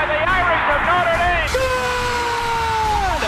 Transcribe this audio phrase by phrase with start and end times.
[0.00, 1.50] by the Irish of Notre Dame.
[1.60, 3.22] Good!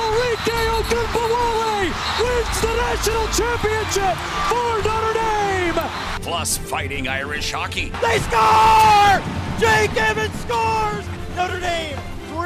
[0.00, 1.92] Arike Ogunbowale
[2.22, 4.16] wins the national championship
[4.48, 5.80] for Notre Dame.
[6.22, 7.92] Plus fighting Irish hockey.
[8.00, 9.20] They score!
[9.58, 11.04] Jake Evans scores!
[11.36, 12.09] Notre Dame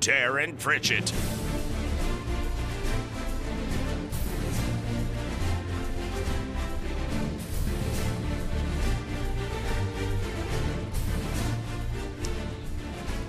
[0.00, 1.12] Darren Pritchett.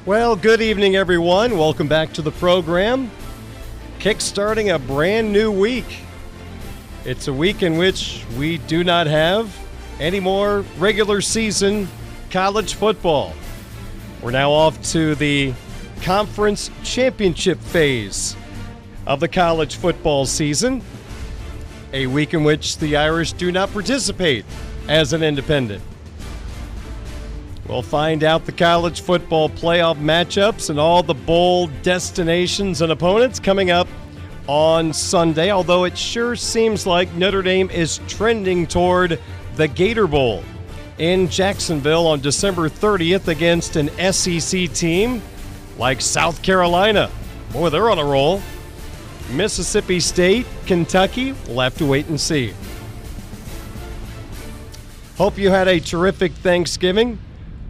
[0.06, 1.58] Well, good evening, everyone.
[1.58, 3.12] Welcome back to the program.
[4.00, 6.00] Kickstarting a brand new week.
[7.04, 9.54] It's a week in which we do not have
[10.00, 11.90] any more regular season
[12.30, 13.34] college football.
[14.22, 15.54] We're now off to the
[16.02, 18.36] conference championship phase
[19.06, 20.82] of the college football season.
[21.94, 24.46] A week in which the Irish do not participate
[24.88, 25.84] as an independent.
[27.68, 33.40] We'll find out the college football playoff matchups and all the bowl destinations and opponents
[33.40, 33.88] coming up
[34.48, 39.20] on Sunday, although it sure seems like Notre Dame is trending toward
[39.56, 40.44] the Gator Bowl
[40.98, 45.22] in Jacksonville on December 30th against an SEC team
[45.78, 47.10] like South Carolina.
[47.52, 48.42] Boy, they're on a roll.
[49.32, 52.54] Mississippi State, Kentucky, we'll have to wait and see.
[55.18, 57.20] Hope you had a terrific Thanksgiving.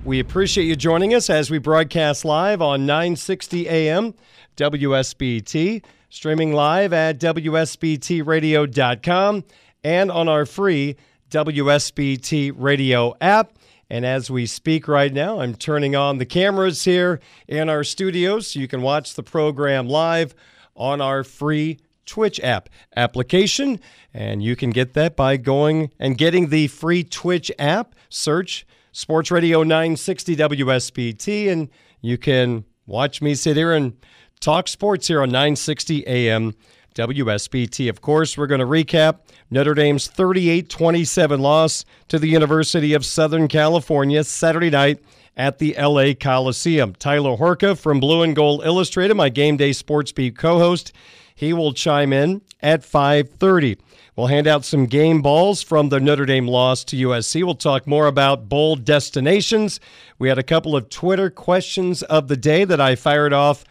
[0.04, 4.14] We appreciate you joining us as we broadcast live on 960 AM
[4.58, 9.44] WSBT, streaming live at WSBTradio.com
[9.84, 10.96] and on our free
[11.30, 13.54] WSBT radio app.
[13.92, 18.48] And as we speak right now, I'm turning on the cameras here in our studios
[18.48, 20.34] so you can watch the program live
[20.78, 23.82] on our free Twitch app application.
[24.14, 27.94] And you can get that by going and getting the free Twitch app.
[28.08, 31.70] Search Sports Radio 960 WSBT, and
[32.00, 33.98] you can watch me sit here and
[34.40, 36.54] talk sports here on 960 AM
[36.96, 37.90] WSBT.
[37.90, 39.20] Of course, we're going to recap
[39.54, 45.04] Notre Dame's 38 27 loss to the University of Southern California Saturday night
[45.36, 46.96] at the LA Coliseum.
[46.96, 50.94] Tyler Horka from Blue and Gold Illustrated, my game day sports beat co-host,
[51.36, 53.78] he will chime in at 5:30.
[54.16, 57.44] We'll hand out some game balls from the Notre Dame loss to USC.
[57.44, 59.82] We'll talk more about bowl destinations.
[60.18, 63.66] We had a couple of Twitter questions of the day that I fired off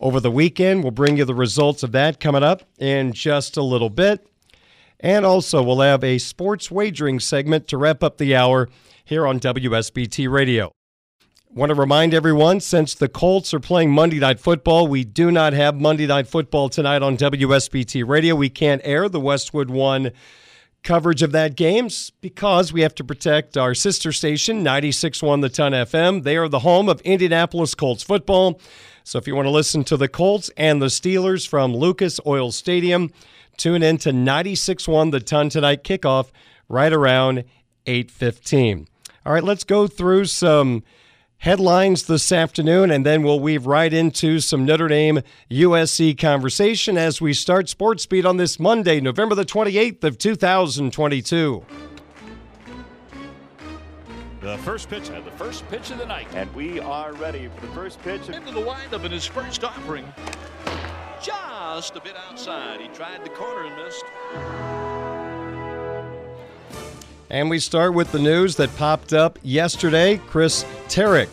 [0.00, 0.82] over the weekend.
[0.82, 4.26] We'll bring you the results of that coming up in just a little bit.
[5.00, 8.68] And also, we'll have a sports wagering segment to wrap up the hour
[9.04, 10.72] here on WSBT Radio.
[11.52, 15.52] Want to remind everyone since the Colts are playing Monday Night Football, we do not
[15.52, 18.36] have Monday Night Football tonight on WSBT Radio.
[18.36, 20.12] We can't air the Westwood One
[20.82, 21.88] coverage of that game
[22.20, 26.22] because we have to protect our sister station, 96.1 The Ton FM.
[26.22, 28.60] They are the home of Indianapolis Colts football.
[29.02, 32.52] So if you want to listen to the Colts and the Steelers from Lucas Oil
[32.52, 33.10] Stadium,
[33.60, 36.30] tune in to 96.1 The Ton tonight kickoff
[36.68, 37.44] right around
[37.86, 38.86] 8:15.
[39.26, 40.82] All right, let's go through some
[41.38, 45.20] headlines this afternoon, and then we'll weave right into some Notre Dame
[45.50, 51.64] USC conversation as we start Sports Beat on this Monday, November the 28th of 2022.
[54.40, 56.26] The first pitch, uh, the first pitch of the night.
[56.34, 58.30] And we are ready for the first pitch.
[58.30, 60.10] Into the windup in his first offering.
[61.60, 62.80] Just a bit outside.
[62.80, 64.04] He tried the corner and missed.
[67.28, 70.16] And we start with the news that popped up yesterday.
[70.28, 71.28] Chris Terek,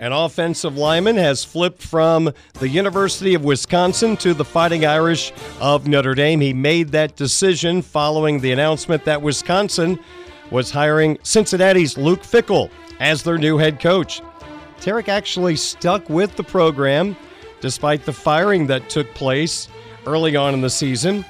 [0.00, 5.86] an offensive lineman, has flipped from the University of Wisconsin to the Fighting Irish of
[5.86, 6.40] Notre Dame.
[6.40, 10.00] He made that decision following the announcement that Wisconsin
[10.50, 14.20] was hiring Cincinnati's Luke Fickell as their new head coach.
[14.80, 17.16] Terek actually stuck with the program
[17.60, 19.68] despite the firing that took place
[20.06, 21.24] early on in the season.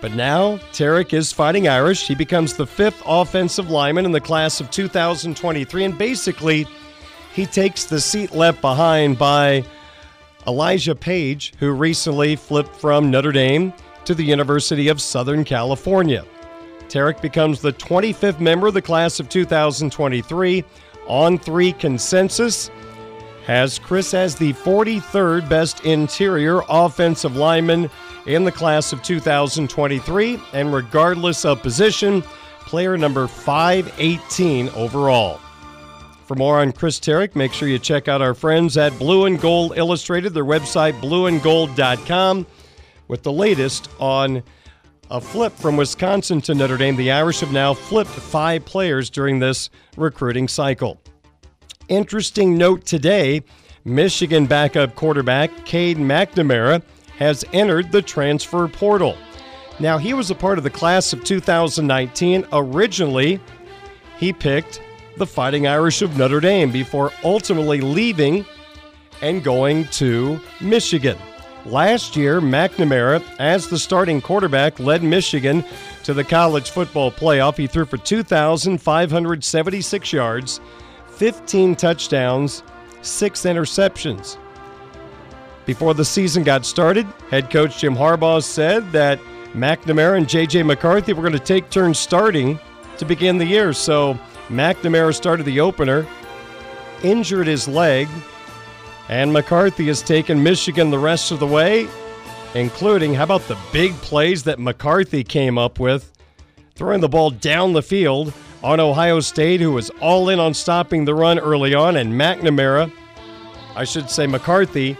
[0.00, 2.08] But now Terek is fighting Irish.
[2.08, 6.66] He becomes the fifth offensive lineman in the class of 2023, and basically,
[7.34, 9.64] he takes the seat left behind by
[10.46, 13.72] Elijah Paige, who recently flipped from Notre Dame
[14.04, 16.24] to the University of Southern California.
[16.88, 20.64] Terek becomes the 25th member of the class of 2023
[21.08, 22.70] On3 consensus.
[23.46, 27.90] Has Chris as the 43rd best interior offensive lineman
[28.26, 32.22] in the class of 2023, and regardless of position,
[32.60, 35.40] player number 518 overall.
[36.26, 39.40] For more on Chris Terek, make sure you check out our friends at Blue and
[39.40, 42.46] Gold Illustrated, their website, blueandgold.com,
[43.08, 44.42] with the latest on
[45.10, 46.96] a flip from Wisconsin to Notre Dame.
[46.96, 51.02] The Irish have now flipped five players during this recruiting cycle.
[51.92, 53.42] Interesting note today
[53.84, 56.82] Michigan backup quarterback Cade McNamara
[57.18, 59.14] has entered the transfer portal.
[59.78, 62.46] Now, he was a part of the class of 2019.
[62.50, 63.40] Originally,
[64.16, 64.80] he picked
[65.18, 68.46] the Fighting Irish of Notre Dame before ultimately leaving
[69.20, 71.18] and going to Michigan.
[71.66, 75.62] Last year, McNamara, as the starting quarterback, led Michigan
[76.04, 77.58] to the college football playoff.
[77.58, 80.58] He threw for 2,576 yards,
[81.22, 82.64] 15 touchdowns,
[83.02, 84.38] six interceptions.
[85.66, 89.20] Before the season got started, head coach Jim Harbaugh said that
[89.52, 90.64] McNamara and J.J.
[90.64, 92.58] McCarthy were going to take turns starting
[92.98, 93.72] to begin the year.
[93.72, 96.08] So McNamara started the opener,
[97.04, 98.08] injured his leg,
[99.08, 101.86] and McCarthy has taken Michigan the rest of the way,
[102.56, 106.12] including how about the big plays that McCarthy came up with,
[106.74, 111.04] throwing the ball down the field on Ohio State, who was all in on stopping
[111.04, 112.92] the run early on, and McNamara,
[113.74, 114.96] I should say McCarthy,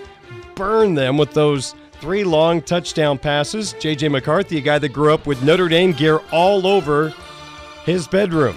[0.54, 3.74] burned them with those three long touchdown passes.
[3.74, 4.08] J.J.
[4.08, 7.14] McCarthy, a guy that grew up with Notre Dame gear all over
[7.84, 8.56] his bedroom.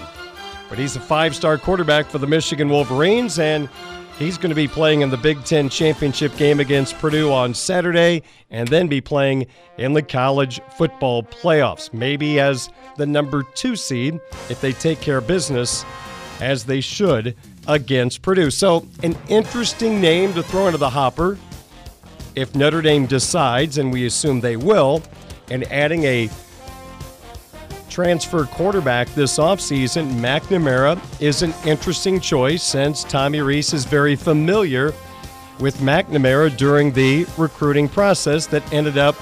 [0.68, 3.68] But he's a five star quarterback for the Michigan Wolverines, and
[4.18, 8.22] he's going to be playing in the Big Ten championship game against Purdue on Saturday,
[8.50, 9.46] and then be playing
[9.78, 11.92] in the college football playoffs.
[11.92, 15.84] Maybe as the number two seed if they take care of business
[16.40, 17.36] as they should
[17.68, 18.50] against Purdue.
[18.50, 21.38] So, an interesting name to throw into the hopper
[22.34, 25.02] if Notre Dame decides, and we assume they will,
[25.50, 26.28] and adding a
[27.96, 34.92] transfer quarterback this offseason, McNamara is an interesting choice since Tommy Rees is very familiar
[35.60, 39.14] with McNamara during the recruiting process that ended up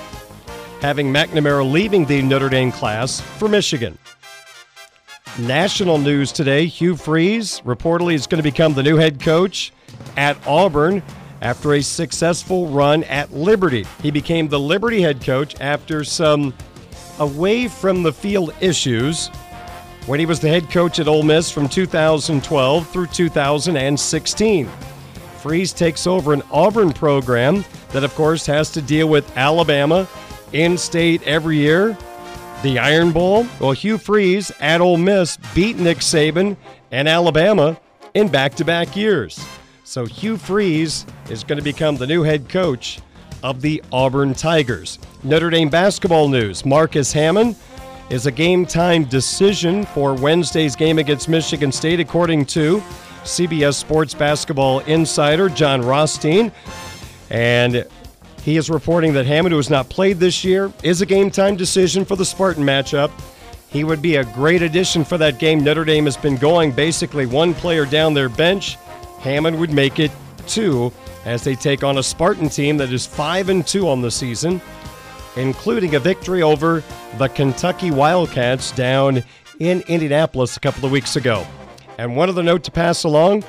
[0.81, 3.97] having McNamara leaving the Notre Dame class for Michigan.
[5.39, 9.73] National news today Hugh Freeze reportedly is going to become the new head coach
[10.17, 11.01] at Auburn
[11.43, 13.87] after a successful run at Liberty.
[14.03, 16.53] He became the Liberty head coach after some
[17.19, 19.29] away from the field issues
[20.07, 24.69] when he was the head coach at Ole Miss from 2012 through 2016.
[25.39, 30.09] Freeze takes over an Auburn program that, of course, has to deal with Alabama
[30.53, 31.97] in state every year.
[32.63, 33.47] The Iron Bowl.
[33.61, 36.57] Well, Hugh Freeze at Ole Miss beat Nick Saban
[36.91, 37.79] and Alabama
[38.15, 39.45] in back to back years.
[39.85, 43.01] So Hugh Freeze is going to become the new head coach
[43.43, 44.99] of the Auburn Tigers.
[45.25, 47.57] Notre Dame basketball news Marcus Hammond
[48.11, 52.81] is a game time decision for Wednesday's game against Michigan State, according to
[53.23, 56.53] CBS Sports basketball insider Jon Rothstein.
[57.31, 57.87] And
[58.43, 61.57] he is reporting that Hammond, who has not played this year, is a game time
[61.57, 63.11] decision for the Spartan matchup.
[63.69, 65.65] He would be a great addition for that game.
[65.65, 68.77] Notre Dame has been going basically one player down their bench.
[69.21, 70.13] Hammond would make it
[70.47, 70.93] two
[71.25, 74.61] as they take on a Spartan team that is 5 and 2 on the season,
[75.37, 76.83] including a victory over
[77.19, 79.23] the Kentucky Wildcats down
[79.59, 81.47] in Indianapolis a couple of weeks ago.
[81.99, 83.45] And one other note to pass along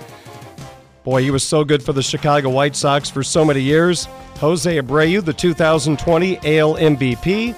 [1.06, 4.06] boy, he was so good for the Chicago White Sox for so many years.
[4.38, 7.56] Jose Abreu, the 2020 AL MVP,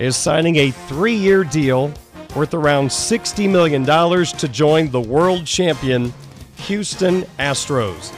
[0.00, 1.92] is signing a three year deal
[2.34, 6.12] worth around $60 million to join the world champion
[6.56, 8.12] Houston Astros.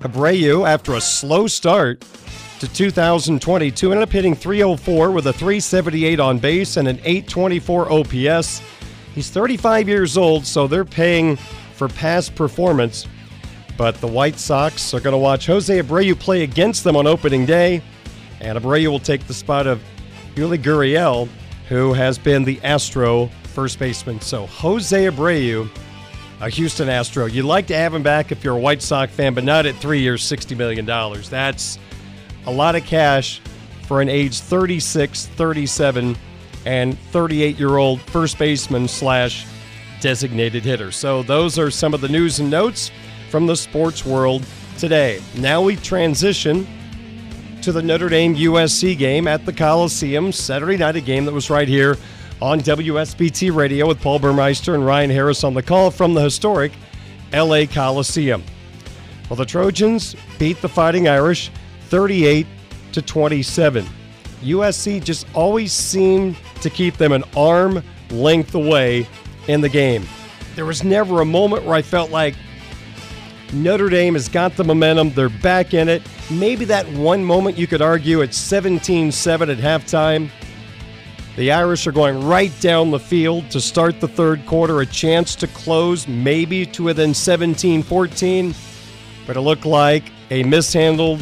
[0.00, 2.04] Abreu, after a slow start
[2.60, 8.62] to 2022, ended up hitting 304 with a 378 on base and an 824 OPS.
[9.14, 11.36] He's 35 years old, so they're paying
[11.74, 13.06] for past performance.
[13.76, 17.44] But the White Sox are going to watch Jose Abreu play against them on opening
[17.44, 17.82] day,
[18.40, 19.82] and Abreu will take the spot of
[20.34, 21.28] Yuli Gurriel,
[21.68, 24.20] who has been the Astro first baseman.
[24.20, 25.68] So Jose Abreu,
[26.40, 27.26] a Houston Astro.
[27.26, 29.74] You'd like to have him back if you're a White Sox fan, but not at
[29.76, 30.86] three years, $60 million.
[30.86, 31.78] That's
[32.46, 33.40] a lot of cash
[33.82, 36.16] for an age 36, 37,
[36.64, 39.46] and 38 year old first baseman slash
[40.00, 40.90] designated hitter.
[40.92, 42.90] So those are some of the news and notes
[43.30, 44.44] from the sports world
[44.78, 45.22] today.
[45.36, 46.66] Now we transition
[47.62, 51.50] to the Notre Dame USC game at the Coliseum Saturday night, a game that was
[51.50, 51.96] right here
[52.40, 56.72] on WSBT Radio with Paul Burmeister and Ryan Harris on the call from the historic
[57.32, 58.42] LA Coliseum.
[59.28, 61.50] Well, the Trojans beat the Fighting Irish
[61.88, 62.46] 38
[62.92, 63.86] to 27.
[64.42, 69.08] USC just always seemed to keep them an arm length away
[69.48, 70.06] in the game.
[70.54, 72.34] There was never a moment where I felt like
[73.52, 75.10] Notre Dame has got the momentum.
[75.10, 76.02] They're back in it.
[76.30, 80.30] Maybe that one moment you could argue it's 17 7 at halftime.
[81.36, 85.34] The Irish are going right down the field to start the third quarter, a chance
[85.36, 88.54] to close maybe to within 17 14.
[89.26, 91.20] But it looked like a mishandled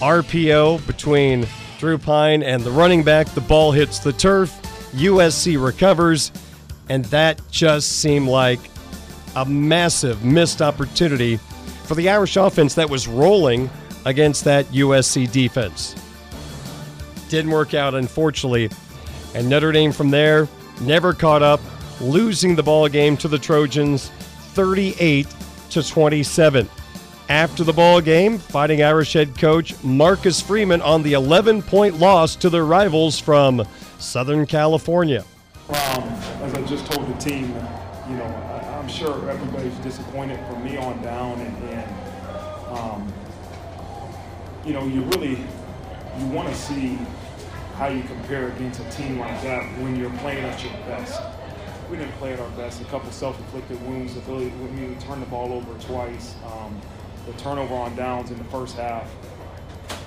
[0.00, 1.46] RPO between
[1.78, 3.28] Drew Pyne and the running back.
[3.28, 4.50] The ball hits the turf.
[4.92, 6.32] USC recovers,
[6.88, 8.60] and that just seemed like
[9.34, 11.36] a massive missed opportunity
[11.84, 13.70] for the Irish offense that was rolling
[14.06, 15.94] against that USC defense.
[17.28, 18.70] Didn't work out, unfortunately.
[19.34, 20.48] And Notre Dame from there
[20.80, 21.60] never caught up,
[22.00, 24.08] losing the ball game to the Trojans
[24.54, 25.26] 38
[25.70, 26.68] to 27.
[27.28, 32.36] After the ball game, Fighting Irish head coach Marcus Freeman on the 11 point loss
[32.36, 33.66] to their rivals from
[33.98, 35.24] Southern California.
[35.68, 37.48] Um, as I just told the team,
[38.08, 43.12] you know, I, am sure everybody's disappointed from me on down, and, and um,
[44.64, 45.38] you know, you really
[46.18, 46.96] you want to see
[47.74, 51.20] how you compare against a team like that when you're playing at your best.
[51.90, 52.80] We didn't play at our best.
[52.82, 54.16] A couple self-inflicted wounds.
[54.16, 56.36] Ability, we turned the ball over twice.
[56.46, 56.80] Um,
[57.26, 59.10] the turnover on downs in the first half.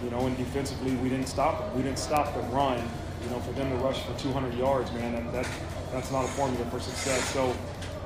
[0.03, 1.75] You know, and defensively, we didn't stop them.
[1.75, 2.77] We didn't stop the run.
[3.23, 5.47] You know, for them to rush for 200 yards, man, that, that
[5.91, 7.21] that's not a formula for success.
[7.29, 7.53] So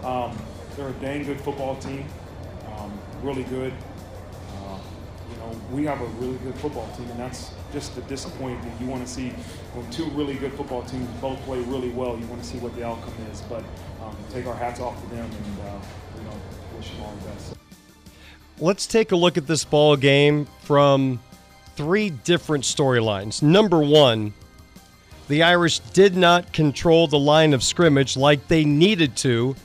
[0.04, 0.36] um,
[0.76, 2.06] they're a dang good football team,
[2.76, 2.92] um,
[3.22, 3.74] really good.
[4.56, 4.80] Uh,
[5.30, 8.74] you know, we have a really good football team, and that's just the disappointment.
[8.82, 9.30] You want to see
[9.74, 12.18] when two really good football teams both play really well.
[12.18, 13.42] You want to see what the outcome is.
[13.42, 13.64] But
[14.02, 15.80] um, take our hats off to them, and uh,
[16.18, 16.36] you know,
[16.76, 17.53] wish them all the best
[18.60, 21.20] let's take a look at this ball game from
[21.76, 23.42] three different storylines.
[23.42, 24.34] Number one,
[25.28, 29.56] the Irish did not control the line of scrimmage like they needed to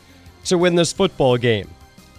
[0.45, 1.68] to win this football game.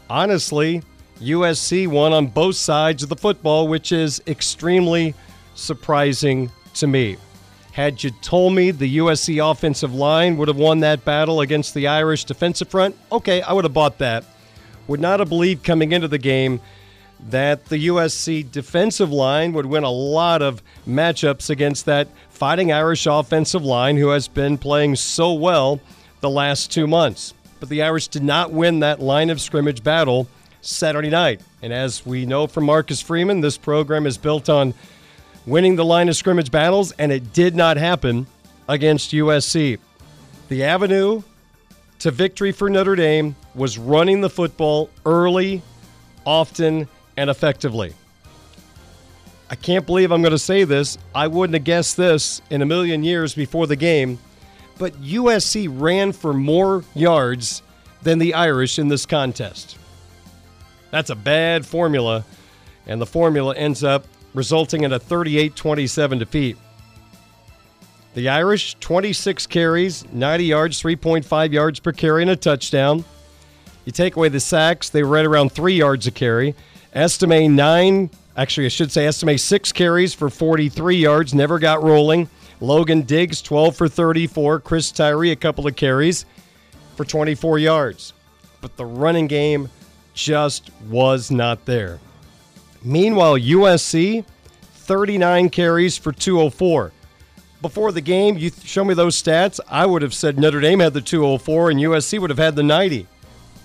[0.10, 0.84] Honestly,
[1.20, 5.14] USC won on both sides of the football, which is extremely
[5.56, 7.18] surprising to me.
[7.72, 11.88] Had you told me the USC offensive line would have won that battle against the
[11.88, 14.26] Irish defensive front, okay, I would have bought that
[14.90, 16.60] would not have believed coming into the game
[17.30, 23.06] that the USC defensive line would win a lot of matchups against that Fighting Irish
[23.06, 25.80] offensive line who has been playing so well
[26.22, 27.34] the last two months.
[27.60, 30.28] But the Irish did not win that line of scrimmage battle
[30.62, 31.42] Saturday night.
[31.62, 34.74] And as we know from Marcus Freeman, this program is built on
[35.46, 38.26] winning the line of scrimmage battles, and it did not happen
[38.70, 39.78] against USC.
[40.48, 41.22] The avenue
[42.00, 45.62] to victory for Notre Dame was running the football early,
[46.26, 46.88] often,
[47.18, 47.94] and effectively.
[49.50, 50.98] I can't believe I'm going to say this.
[51.14, 54.20] I wouldn't have guessed this in a million years before the game,
[54.78, 57.62] but USC ran for more yards
[58.02, 59.78] than the Irish in this contest.
[60.92, 62.24] That's a bad formula,
[62.88, 66.58] and the formula ends up resulting in a 38 27 defeat.
[68.16, 73.06] The Irish, 26 carries, 90 yards, 3.5 yards per carry, and a touchdown.
[73.86, 76.56] You take away the sacks, they were right around three yards a carry.
[76.94, 82.30] Estime nine, actually, I should say Estime six carries for 43 yards, never got rolling.
[82.62, 84.60] Logan Diggs, 12 for 34.
[84.60, 86.26] Chris Tyree, a couple of carries
[86.96, 88.14] for 24 yards.
[88.60, 89.70] But the running game
[90.14, 92.00] just was not there.
[92.84, 94.26] Meanwhile, USC,
[94.74, 96.92] 39 carries for 204.
[97.62, 100.94] Before the game, you show me those stats, I would have said Notre Dame had
[100.94, 103.08] the 204 and USC would have had the 90.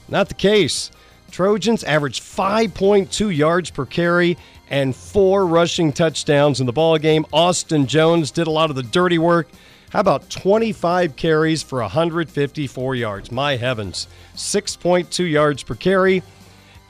[0.08, 0.90] Not the case.
[1.30, 4.36] Trojans averaged 5.2 yards per carry
[4.68, 7.24] and four rushing touchdowns in the ball game.
[7.32, 9.48] Austin Jones did a lot of the dirty work.
[9.90, 13.30] How about 25 carries for 154 yards?
[13.30, 14.08] My heavens.
[14.34, 16.22] 6.2 yards per carry.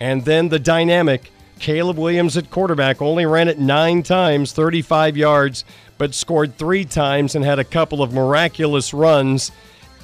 [0.00, 5.64] And then the dynamic Caleb Williams at quarterback only ran it nine times, 35 yards,
[5.98, 9.52] but scored three times and had a couple of miraculous runs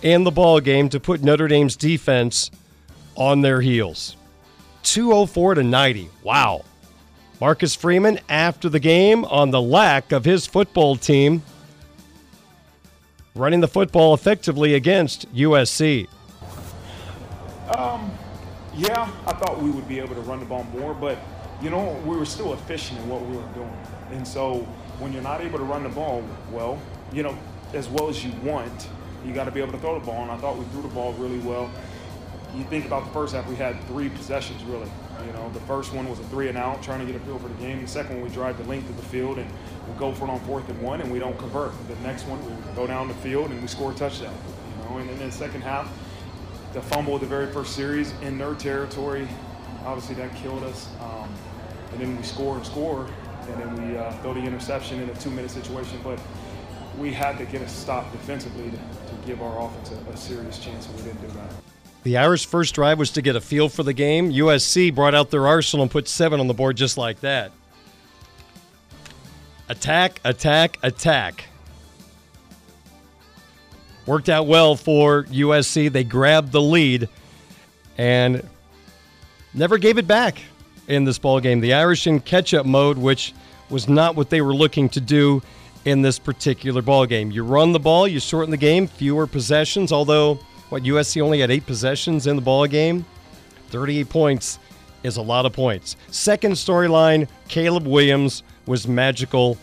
[0.02, 2.50] in the ball game to put Notre Dame's defense
[3.16, 4.16] on their heels.
[4.82, 6.08] 204 to 90.
[6.22, 6.64] Wow.
[7.40, 11.42] Marcus Freeman after the game on the lack of his football team
[13.34, 16.06] running the football effectively against USC.
[17.76, 18.10] Um,
[18.74, 21.18] yeah, I thought we would be able to run the ball more, but
[21.62, 23.72] you know, we were still efficient in what we were doing.
[24.12, 24.66] And so
[25.00, 26.80] when you're not able to run the ball well,
[27.12, 27.36] you know,
[27.72, 28.88] as well as you want,
[29.24, 30.22] you got to be able to throw the ball.
[30.22, 31.70] And I thought we threw the ball really well.
[32.54, 34.90] You think about the first half, we had three possessions really.
[35.26, 37.38] You know, the first one was a three and out, trying to get a feel
[37.38, 37.80] for the game.
[37.80, 39.50] The second one, we drive the length of the field and
[39.86, 41.72] we go for it on fourth and one, and we don't convert.
[41.88, 44.34] The next one, we go down the field and we score a touchdown.
[44.78, 45.90] You know, and then the second half,
[46.72, 49.28] the fumble of the very first series in their territory,
[49.84, 50.88] obviously that killed us.
[51.00, 51.32] Um,
[51.92, 53.08] and then we score and score,
[53.52, 55.98] and then we uh, throw the interception in a two-minute situation.
[56.02, 56.20] But
[56.98, 60.58] we had to get a stop defensively to, to give our offense a, a serious
[60.58, 61.50] chance, and we didn't do that.
[62.02, 64.32] The Irish' first drive was to get a feel for the game.
[64.32, 67.52] USC brought out their arsenal and put seven on the board just like that.
[69.68, 71.44] Attack, attack, attack.
[74.06, 75.92] Worked out well for USC.
[75.92, 77.08] They grabbed the lead
[77.98, 78.48] and
[79.52, 80.40] never gave it back
[80.90, 81.60] in this ball game.
[81.60, 83.32] The Irish in catch-up mode, which
[83.70, 85.40] was not what they were looking to do
[85.84, 87.30] in this particular ball game.
[87.30, 90.34] You run the ball, you shorten the game, fewer possessions, although
[90.68, 93.06] what USC only had eight possessions in the ball game.
[93.68, 94.58] 38 points
[95.04, 95.96] is a lot of points.
[96.10, 99.56] Second storyline, Caleb Williams was magical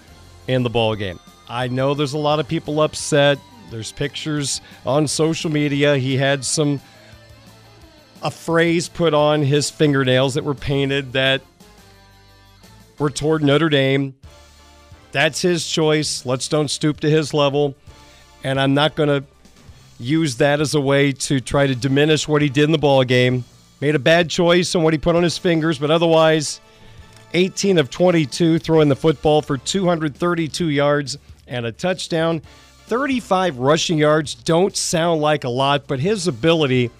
[0.48, 1.19] in the ball game.
[1.49, 3.38] I know there's a lot of people upset.
[3.69, 5.97] There's pictures on social media.
[5.97, 6.80] He had some
[8.27, 11.41] a phrase put on his fingernails that were painted that
[12.99, 14.15] were toward Notre Dame.
[15.13, 16.25] That's his choice.
[16.25, 17.73] Let's don't stoop to his level.
[18.43, 19.23] And I'm not going to
[19.97, 23.05] use that as a way to try to diminish what he did in the ball
[23.05, 23.45] game.
[23.79, 26.59] Made a bad choice on what he put on his fingers, but otherwise,
[27.33, 32.41] 18 of 22 throwing the football for 232 yards and a touchdown.
[32.87, 36.91] 35 rushing yards don't sound like a lot, but his ability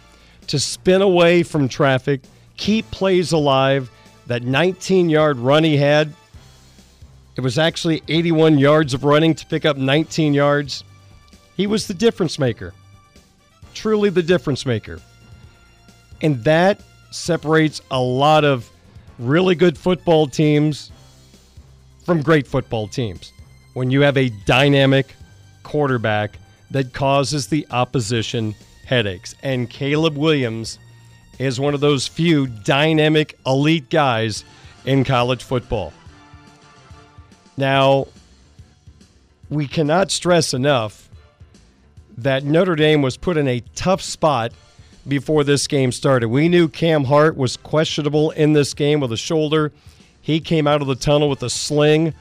[0.48, 2.22] to spin away from traffic,
[2.58, 3.90] keep plays alive,
[4.28, 6.14] that 19 yard run he had,
[7.36, 10.84] it was actually 81 yards of running to pick up 19 yards.
[11.56, 12.74] He was the difference maker
[13.78, 15.00] truly the difference maker.
[16.22, 16.82] And that
[17.12, 18.70] separates a lot of
[19.20, 20.92] really good football teams
[22.04, 23.32] from great football teams.
[23.76, 25.14] When you have a dynamic
[25.62, 26.40] quarterback
[26.72, 28.56] that causes the opposition
[28.88, 29.36] headaches.
[29.44, 30.80] And Caleb Williams
[31.38, 34.44] is one of those few dynamic elite guys
[34.86, 35.94] in college football.
[37.58, 38.08] Now,
[39.50, 41.10] we cannot stress enough
[42.18, 44.52] that Notre Dame was put in a tough spot
[45.08, 46.30] before this game started.
[46.30, 49.72] We knew Cam Hart was questionable in this game with a shoulder.
[50.22, 52.14] He came out of the tunnel with a sling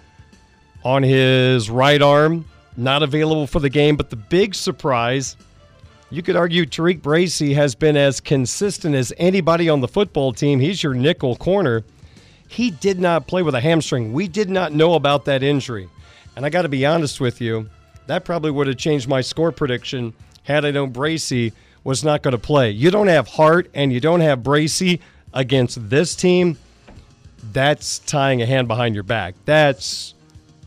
[0.85, 2.44] on his right arm,
[2.76, 3.96] not available for the game.
[3.96, 5.37] But the big surprise,
[6.10, 10.60] you could argue Tariq Bracy has been as consistent as anybody on the football team.
[10.60, 11.84] He's your nickel corner.
[12.48, 14.12] He did not play with a hamstring.
[14.12, 15.88] We did not know about that injury.
[16.36, 17.68] And I got to be honest with you,
[18.06, 20.14] that probably would have changed my score prediction
[20.44, 22.70] had I known Bracy was not going to play.
[22.70, 25.00] You don't have Hart and you don't have Bracy
[25.34, 26.56] against this team.
[27.52, 29.34] That's tying a hand behind your back.
[29.44, 30.14] That's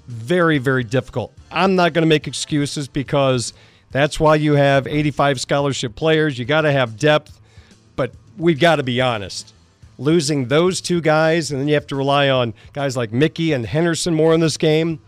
[0.07, 1.33] very, very difficult.
[1.49, 3.53] I'm not going to make excuses because
[3.91, 6.37] that's why you have 85 scholarship players.
[6.37, 7.39] You got to have depth,
[7.95, 9.53] but we've got to be honest.
[9.97, 13.65] Losing those two guys, and then you have to rely on guys like Mickey and
[13.65, 14.99] Henderson more in this game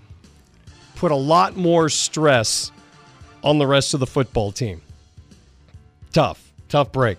[1.01, 2.71] put a lot more stress
[3.43, 4.83] on the rest of the football team.
[6.13, 7.17] Tough, tough break.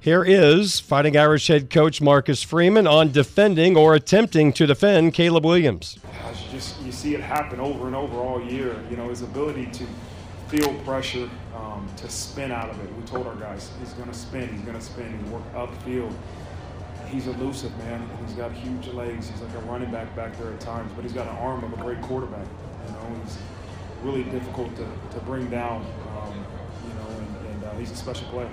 [0.00, 5.44] Here is Fighting Irish head coach Marcus Freeman on defending or attempting to defend Caleb
[5.44, 5.98] Williams.
[6.02, 8.74] You just you see it happen over and over all year.
[8.90, 9.84] You know his ability to
[10.50, 12.96] feel pressure, um, to spin out of it.
[12.96, 16.12] We told our guys he's going to spin, he's going to spin, he work upfield.
[17.08, 18.08] He's elusive, man.
[18.24, 19.28] He's got huge legs.
[19.28, 21.72] He's like a running back back there at times, but he's got an arm of
[21.72, 22.46] a great quarterback.
[22.86, 23.38] You know, he's
[24.02, 25.84] really difficult to, to bring down.
[26.16, 26.44] Um,
[26.86, 28.50] you know, and, and uh, he's a special player.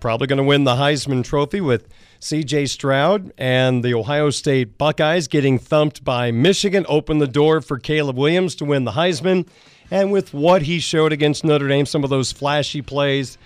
[0.00, 1.88] Probably going to win the Heisman Trophy with
[2.20, 2.66] C.J.
[2.66, 6.86] Stroud and the Ohio State Buckeyes getting thumped by Michigan.
[6.88, 9.48] Opened the door for Caleb Williams to win the Heisman.
[9.90, 13.38] And with what he showed against Notre Dame, some of those flashy plays,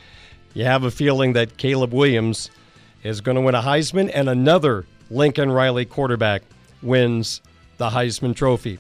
[0.54, 2.50] you have a feeling that Caleb Williams
[3.02, 6.42] is going to win a Heisman and another Lincoln Riley quarterback
[6.82, 7.40] wins
[7.78, 8.78] the Heisman Trophy.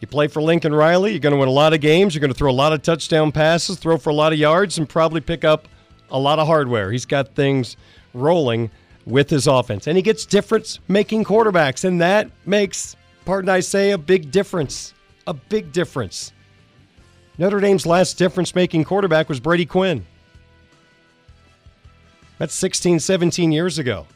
[0.00, 2.32] You play for Lincoln Riley, you're going to win a lot of games, you're going
[2.32, 5.20] to throw a lot of touchdown passes, throw for a lot of yards, and probably
[5.20, 5.68] pick up
[6.10, 6.90] a lot of hardware.
[6.90, 7.76] He's got things
[8.14, 8.70] rolling
[9.04, 9.86] with his offense.
[9.86, 14.94] And he gets difference making quarterbacks, and that makes, pardon I say, a big difference.
[15.26, 16.32] A big difference.
[17.40, 20.04] Notre Dame's last difference making quarterback was Brady Quinn.
[22.36, 24.06] That's 16, 17 years ago.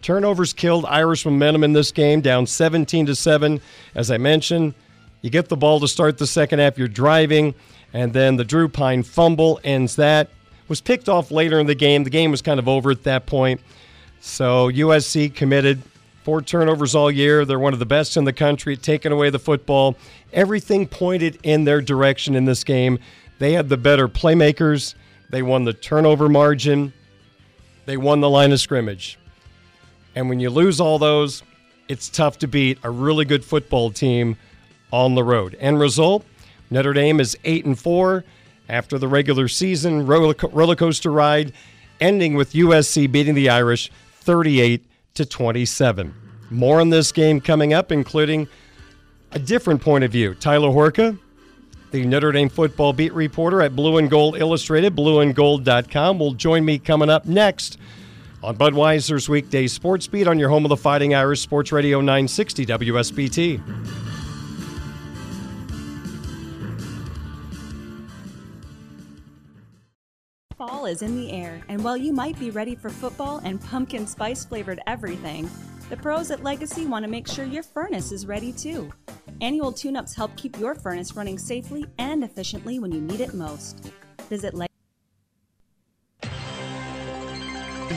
[0.00, 3.60] Turnovers killed Irish momentum in this game, down 17 to 7.
[3.94, 4.72] As I mentioned,
[5.20, 7.54] you get the ball to start the second half, you're driving,
[7.92, 10.30] and then the Drew Pyne fumble ends that.
[10.68, 12.04] Was picked off later in the game.
[12.04, 13.60] The game was kind of over at that point.
[14.22, 15.82] So USC committed
[16.22, 17.44] four turnovers all year.
[17.44, 19.96] They're one of the best in the country taking away the football.
[20.32, 22.98] Everything pointed in their direction in this game.
[23.38, 24.94] They had the better playmakers.
[25.30, 26.92] They won the turnover margin.
[27.86, 29.18] They won the line of scrimmage.
[30.14, 31.42] And when you lose all those,
[31.88, 34.36] it's tough to beat a really good football team
[34.92, 35.56] on the road.
[35.60, 36.24] End result,
[36.70, 38.24] Notre Dame is 8 and 4
[38.68, 41.52] after the regular season roller coaster ride
[42.00, 46.14] ending with USC beating the Irish 38 to 27.
[46.50, 48.48] More on this game coming up including
[49.32, 50.34] a different point of view.
[50.34, 51.18] Tyler Horka,
[51.90, 56.78] the Notre Dame football beat reporter at Blue and Gold Illustrated, blueandgold.com, will join me
[56.78, 57.78] coming up next
[58.42, 62.66] on Budweiser's weekday sports beat on your home of the Fighting Irish Sports Radio 960
[62.66, 64.19] WSBT.
[70.80, 74.06] Fall is in the air, and while you might be ready for football and pumpkin
[74.06, 75.50] spice flavored everything,
[75.90, 78.90] the pros at Legacy want to make sure your furnace is ready too.
[79.42, 83.34] Annual tune ups help keep your furnace running safely and efficiently when you need it
[83.34, 83.92] most.
[84.30, 84.72] Visit Legacy.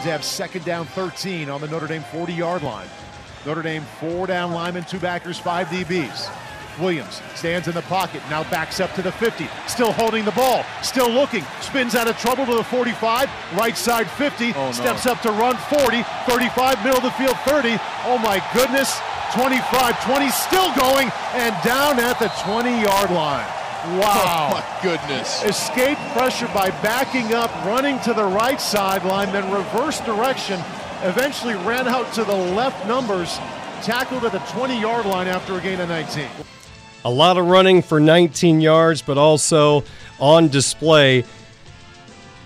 [0.03, 2.89] have second down 13 on the Notre Dame 40 yard line.
[3.45, 6.42] Notre Dame four down linemen, two backers, five DBs.
[6.79, 10.65] Williams stands in the pocket, now backs up to the 50, still holding the ball,
[10.81, 14.71] still looking, spins out of trouble to the 45, right side 50, oh, no.
[14.71, 17.77] steps up to run 40, 35, middle of the field 30.
[18.05, 18.99] Oh my goodness,
[19.33, 23.47] 25, 20, still going, and down at the 20 yard line.
[23.99, 24.21] Wow.
[24.33, 25.43] Oh, my goodness.
[25.43, 30.59] Escape pressure by backing up, running to the right sideline, then reverse direction.
[31.01, 33.37] Eventually ran out to the left numbers,
[33.81, 36.27] tackled at the 20 yard line after a gain of 19.
[37.05, 39.83] A lot of running for 19 yards, but also
[40.19, 41.25] on display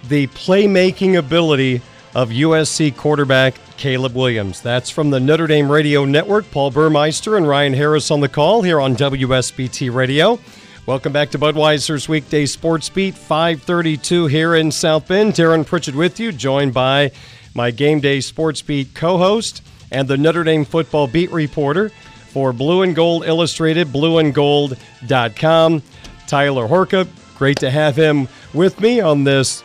[0.08, 1.82] the playmaking ability
[2.16, 4.62] of USC quarterback Caleb Williams.
[4.62, 6.50] That's from the Notre Dame Radio Network.
[6.50, 10.40] Paul Burmeister and Ryan Harris on the call here on WSBT Radio.
[10.88, 15.34] Welcome back to Budweiser's weekday sports beat, 532 here in South Bend.
[15.34, 17.12] Darren Pritchett with you, joined by
[17.54, 21.92] my game day sports beat co-host and the Notre Dame football beat reporter
[22.38, 25.82] for Blue and Gold Illustrated, blueandgold.com,
[26.28, 27.08] Tyler Horka.
[27.36, 29.64] Great to have him with me on this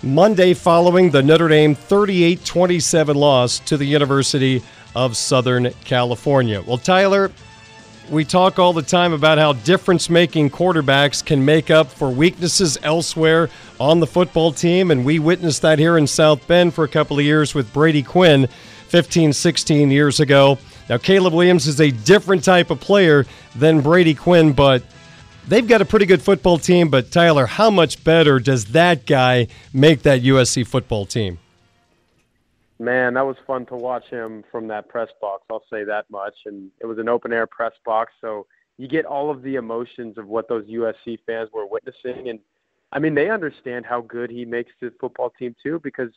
[0.00, 4.62] Monday following the Notre Dame 38 27 loss to the University
[4.94, 6.62] of Southern California.
[6.62, 7.32] Well, Tyler,
[8.08, 12.78] we talk all the time about how difference making quarterbacks can make up for weaknesses
[12.84, 13.50] elsewhere
[13.80, 17.18] on the football team, and we witnessed that here in South Bend for a couple
[17.18, 18.46] of years with Brady Quinn
[18.86, 20.58] 15, 16 years ago.
[20.88, 23.24] Now, Caleb Williams is a different type of player
[23.56, 24.82] than Brady Quinn, but
[25.48, 26.90] they've got a pretty good football team.
[26.90, 31.38] But, Tyler, how much better does that guy make that USC football team?
[32.78, 35.44] Man, that was fun to watch him from that press box.
[35.50, 36.34] I'll say that much.
[36.44, 40.18] And it was an open air press box, so you get all of the emotions
[40.18, 42.28] of what those USC fans were witnessing.
[42.28, 42.40] And
[42.92, 46.10] I mean, they understand how good he makes the football team too, because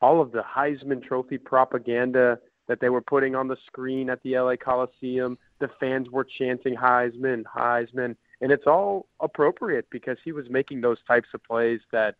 [0.00, 4.38] all of the Heisman Trophy propaganda that they were putting on the screen at the
[4.38, 10.48] LA Coliseum, the fans were chanting Heisman, Heisman, and it's all appropriate because he was
[10.50, 12.16] making those types of plays that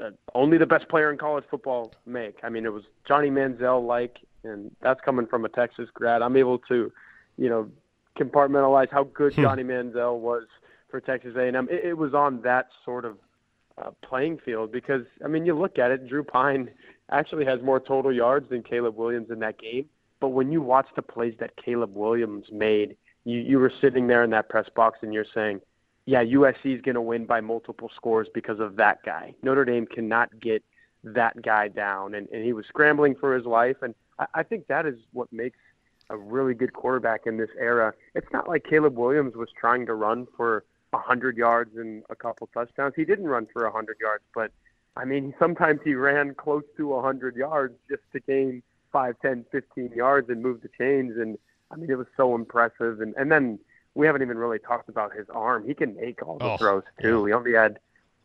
[0.00, 2.38] uh, only the best player in college football make.
[2.42, 6.22] I mean, it was Johnny Manziel like, and that's coming from a Texas grad.
[6.22, 6.92] I'm able to,
[7.36, 7.70] you know,
[8.18, 9.42] compartmentalize how good hmm.
[9.42, 10.44] Johnny Manziel was
[10.90, 11.68] for Texas A&M.
[11.70, 13.16] It, it was on that sort of
[13.78, 16.08] uh, playing field because I mean, you look at it.
[16.08, 16.70] Drew Pyne
[17.10, 19.86] actually has more total yards than Caleb Williams in that game.
[20.20, 24.24] But when you watch the plays that Caleb Williams made, you you were sitting there
[24.24, 25.60] in that press box and you're saying,
[26.06, 29.34] yeah, USC is going to win by multiple scores because of that guy.
[29.42, 30.62] Notre Dame cannot get
[31.02, 33.76] that guy down, and, and he was scrambling for his life.
[33.82, 35.58] And I, I think that is what makes
[36.10, 37.94] a really good quarterback in this era.
[38.14, 42.48] It's not like Caleb Williams was trying to run for 100 yards and a couple
[42.52, 42.94] touchdowns.
[42.96, 44.52] He didn't run for 100 yards, but
[44.96, 49.90] I mean, sometimes he ran close to 100 yards just to gain 5, 10, 15
[49.94, 51.14] yards and move the chains.
[51.16, 51.36] And
[51.70, 53.00] I mean, it was so impressive.
[53.00, 53.58] And, and then
[53.94, 55.66] we haven't even really talked about his arm.
[55.66, 57.22] He can make all the oh, throws too.
[57.22, 57.26] Yeah.
[57.26, 57.78] He only had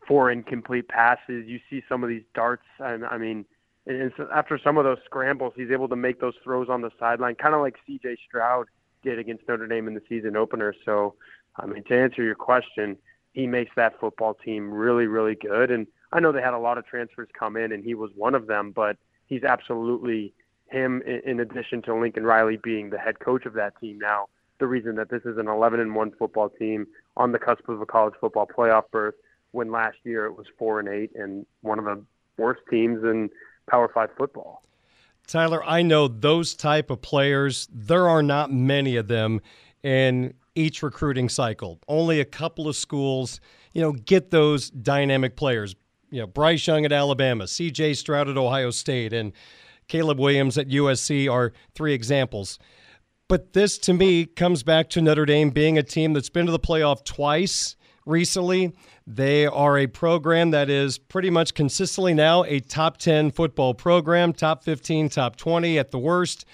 [0.08, 1.48] four incomplete passes.
[1.48, 3.46] You see some of these darts, and I mean,
[3.86, 6.92] and so after some of those scrambles, he's able to make those throws on the
[7.00, 8.18] sideline, kind of like C.J.
[8.28, 8.68] Stroud
[9.04, 10.74] did against Notre Dame in the season opener.
[10.86, 11.16] So,
[11.56, 12.98] I mean, to answer your question,
[13.34, 15.72] he makes that football team really, really good.
[15.72, 18.36] And I know they had a lot of transfers come in, and he was one
[18.36, 20.34] of them, but he's absolutely
[20.70, 21.02] him.
[21.02, 24.28] In addition to Lincoln Riley being the head coach of that team now,
[24.60, 27.82] the reason that this is an 11 and one football team on the cusp of
[27.82, 29.16] a college football playoff berth.
[29.52, 32.04] When last year it was four and eight, and one of the
[32.38, 33.30] worst teams in
[33.70, 34.64] Power Five football.
[35.26, 37.68] Tyler, I know those type of players.
[37.72, 39.42] There are not many of them
[39.84, 41.80] in each recruiting cycle.
[41.88, 43.40] Only a couple of schools,
[43.74, 45.76] you know, get those dynamic players.
[46.12, 47.94] You know, Bryce Young at Alabama, C.J.
[47.94, 49.34] Stroud at Ohio State, and
[49.88, 52.60] Caleb Williams at USC are three examples.
[53.28, 56.52] But this, to me, comes back to Notre Dame being a team that's been to
[56.52, 58.74] the playoff twice recently.
[59.06, 64.34] They are a program that is pretty much consistently now a top 10 football program,
[64.34, 66.46] top 15, top 20 at the worst.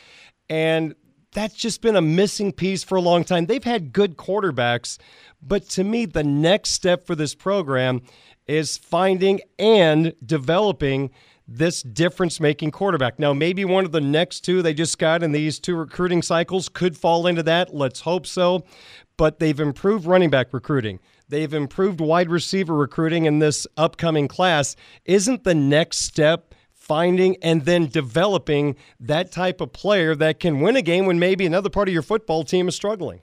[0.50, 0.96] And
[1.32, 3.46] that's just been a missing piece for a long time.
[3.46, 4.98] They've had good quarterbacks,
[5.42, 8.02] but to me, the next step for this program
[8.48, 11.12] is finding and developing
[11.48, 13.20] this difference making quarterback.
[13.20, 16.70] Now, maybe one of the next two they just got in these two recruiting cycles
[16.70, 17.74] could fall into that.
[17.74, 18.66] Let's hope so.
[19.18, 21.00] But they've improved running back recruiting.
[21.30, 24.76] They've improved wide receiver recruiting in this upcoming class.
[25.06, 30.76] Isn't the next step finding and then developing that type of player that can win
[30.76, 33.22] a game when maybe another part of your football team is struggling?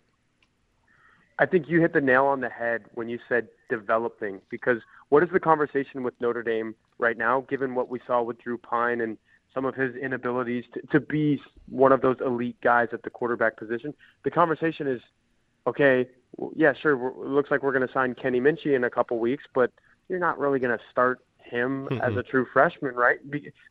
[1.39, 5.23] I think you hit the nail on the head when you said developing because what
[5.23, 9.01] is the conversation with Notre Dame right now, given what we saw with Drew Pyne
[9.01, 9.17] and
[9.55, 13.57] some of his inabilities to, to be one of those elite guys at the quarterback
[13.57, 13.95] position?
[14.25, 15.01] The conversation is,
[15.67, 16.07] okay,
[16.37, 19.19] well, yeah, sure, it looks like we're going to sign Kenny Minchey in a couple
[19.19, 19.73] weeks, but
[20.09, 22.01] you're not really going to start him mm-hmm.
[22.03, 23.19] as a true freshman, right?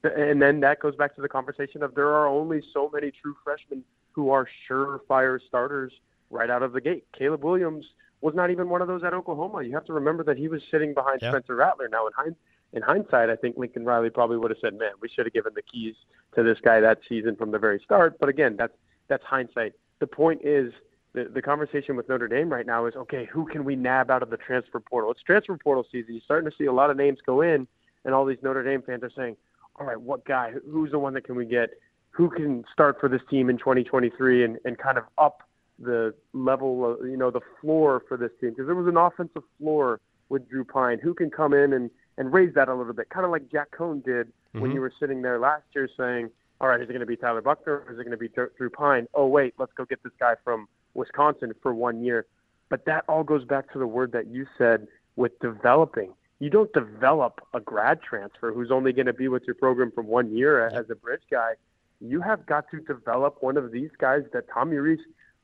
[0.04, 3.36] And then that goes back to the conversation of there are only so many true
[3.44, 3.84] freshmen
[4.14, 5.94] who are surefire starters
[6.32, 7.06] right out of the gate.
[7.18, 7.86] Caleb Williams
[8.22, 9.64] was not even one of those at Oklahoma.
[9.64, 11.32] You have to remember that he was sitting behind yeah.
[11.32, 11.90] Spencer Rattler.
[11.90, 12.36] Now, in, hind-
[12.74, 15.54] in hindsight, I think Lincoln Riley probably would have said, "Man, we should have given
[15.56, 15.96] the keys
[16.36, 18.74] to this guy that season from the very start." But again, that's
[19.08, 19.74] that's hindsight.
[20.00, 20.72] The point is,
[21.14, 24.24] the, the conversation with Notre Dame right now is, okay, who can we nab out
[24.24, 25.12] of the transfer portal?
[25.12, 26.14] It's transfer portal season.
[26.14, 27.68] You're starting to see a lot of names go in,
[28.06, 29.36] and all these Notre Dame fans are saying,
[29.76, 30.52] "All right, what guy?
[30.70, 31.72] Who's the one that can we get?
[32.12, 35.44] Who can start for this team in 2023 and and kind of up?"
[35.84, 39.44] The level, of, you know, the floor for this team because there was an offensive
[39.58, 43.10] floor with Drew Pyne who can come in and and raise that a little bit,
[43.10, 44.62] kind of like Jack Coan did mm-hmm.
[44.62, 47.16] when you were sitting there last year saying, "All right, is it going to be
[47.16, 49.08] Tyler Buchner or is it going to be Drew Pyne?
[49.14, 52.26] Oh wait, let's go get this guy from Wisconsin for one year."
[52.70, 56.14] But that all goes back to the word that you said with developing.
[56.40, 60.02] You don't develop a grad transfer who's only going to be with your program for
[60.02, 61.54] one year as a bridge guy.
[62.00, 65.00] You have got to develop one of these guys that Tommy Rees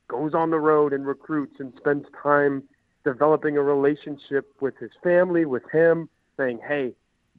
[0.08, 2.62] goes on the road and recruits and spends time
[3.04, 6.94] developing a relationship with his family, with him, saying, hey,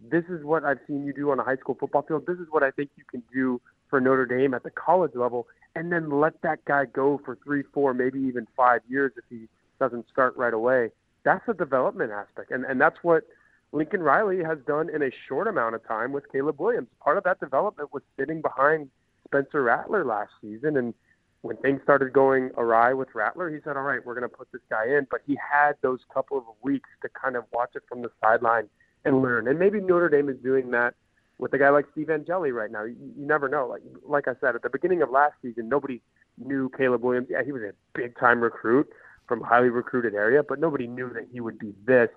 [0.10, 2.26] this is what I've seen you do on a high school football field.
[2.26, 5.48] This is what I think you can do for Notre Dame at the college level.
[5.76, 9.48] And then let that guy go for three, four, maybe even five years if he
[9.80, 10.92] doesn't start right away.
[11.24, 12.52] That's the development aspect.
[12.52, 13.24] And, and that's what
[13.72, 16.88] Lincoln Riley has done in a short amount of time with Caleb Williams.
[17.04, 18.90] Part of that development was sitting behind
[19.28, 20.94] Spencer Rattler last season and–
[21.42, 24.52] when things started going awry with Rattler, he said, "All right, we're going to put
[24.52, 27.84] this guy in." But he had those couple of weeks to kind of watch it
[27.88, 28.70] from the sideline
[29.06, 29.48] and learn.
[29.48, 30.96] And maybe Notre Dame is doing that
[31.38, 32.84] with a guy like Steve Angeli right now.
[32.84, 33.68] You, you never know.
[33.68, 36.02] Like like I said at the beginning of last season, nobody
[36.38, 37.28] knew Caleb Williams.
[37.30, 38.90] Yeah, he was a big time recruit
[39.28, 42.10] from a highly recruited area, but nobody knew that he would be this.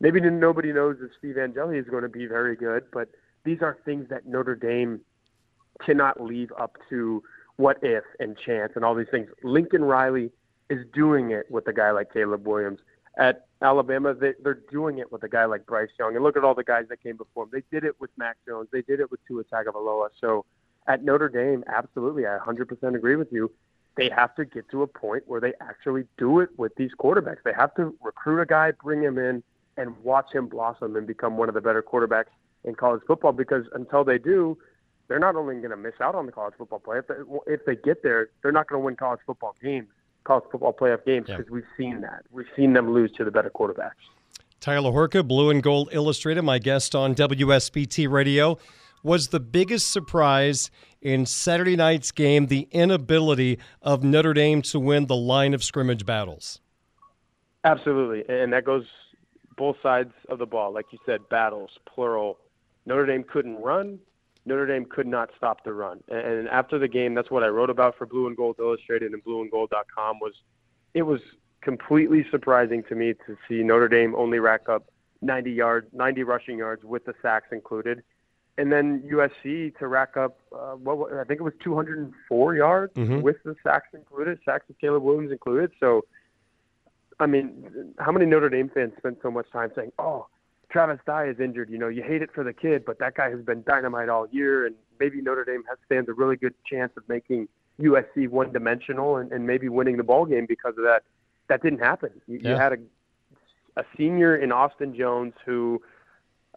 [0.00, 3.08] Maybe nobody knows that Steve Angeli is going to be very good, but
[3.44, 5.00] these are things that Notre Dame
[5.84, 7.22] cannot leave up to
[7.60, 9.28] what if and chance and all these things.
[9.44, 10.30] Lincoln Riley
[10.70, 12.80] is doing it with a guy like Caleb Williams.
[13.18, 16.14] At Alabama, they, they're doing it with a guy like Bryce Young.
[16.14, 17.50] And look at all the guys that came before him.
[17.52, 18.68] They did it with Mac Jones.
[18.72, 20.08] They did it with Tua Tagovailoa.
[20.20, 20.46] So
[20.86, 23.50] at Notre Dame, absolutely, I 100% agree with you.
[23.96, 27.42] they have to get to a point where they actually do it with these quarterbacks.
[27.44, 29.42] They have to recruit a guy, bring him in,
[29.76, 32.32] and watch him blossom and become one of the better quarterbacks
[32.64, 33.32] in college football.
[33.32, 34.56] Because until they do,
[35.10, 36.98] they're not only going to miss out on the college football play.
[36.98, 37.14] If they,
[37.48, 39.88] if they get there, they're not going to win college football games,
[40.22, 41.52] college football playoff games, because yeah.
[41.52, 42.22] we've seen that.
[42.30, 43.90] We've seen them lose to the better quarterbacks.
[44.60, 48.56] Tyler Horka, Blue and Gold Illustrated, my guest on WSBT Radio.
[49.02, 50.70] Was the biggest surprise
[51.02, 56.06] in Saturday night's game the inability of Notre Dame to win the line of scrimmage
[56.06, 56.60] battles?
[57.64, 58.22] Absolutely.
[58.32, 58.84] And that goes
[59.56, 60.72] both sides of the ball.
[60.72, 62.38] Like you said, battles, plural.
[62.86, 63.98] Notre Dame couldn't run.
[64.46, 66.02] Notre Dame could not stop the run.
[66.08, 69.22] And after the game, that's what I wrote about for Blue and Gold Illustrated and
[69.22, 70.34] blueandgold.com was
[70.94, 71.20] it was
[71.60, 74.84] completely surprising to me to see Notre Dame only rack up
[75.22, 78.02] 90 yards, 90 rushing yards with the sacks included,
[78.56, 83.20] and then USC to rack up uh, what I think it was 204 yards mm-hmm.
[83.20, 85.70] with the sacks included, sacks with Caleb Williams included.
[85.78, 86.04] So,
[87.18, 90.26] I mean, how many Notre Dame fans spend so much time saying, "Oh,
[90.70, 91.70] Travis Dye is injured"?
[91.70, 94.26] You know, you hate it for the kid, but that guy has been dynamite all
[94.30, 97.48] year, and maybe Notre Dame has stands a really good chance of making
[97.80, 101.02] USC one-dimensional and, and maybe winning the ball game because of that
[101.48, 102.10] that didn't happen.
[102.26, 102.50] You, yeah.
[102.50, 102.76] you had a
[103.76, 105.80] a senior in Austin Jones who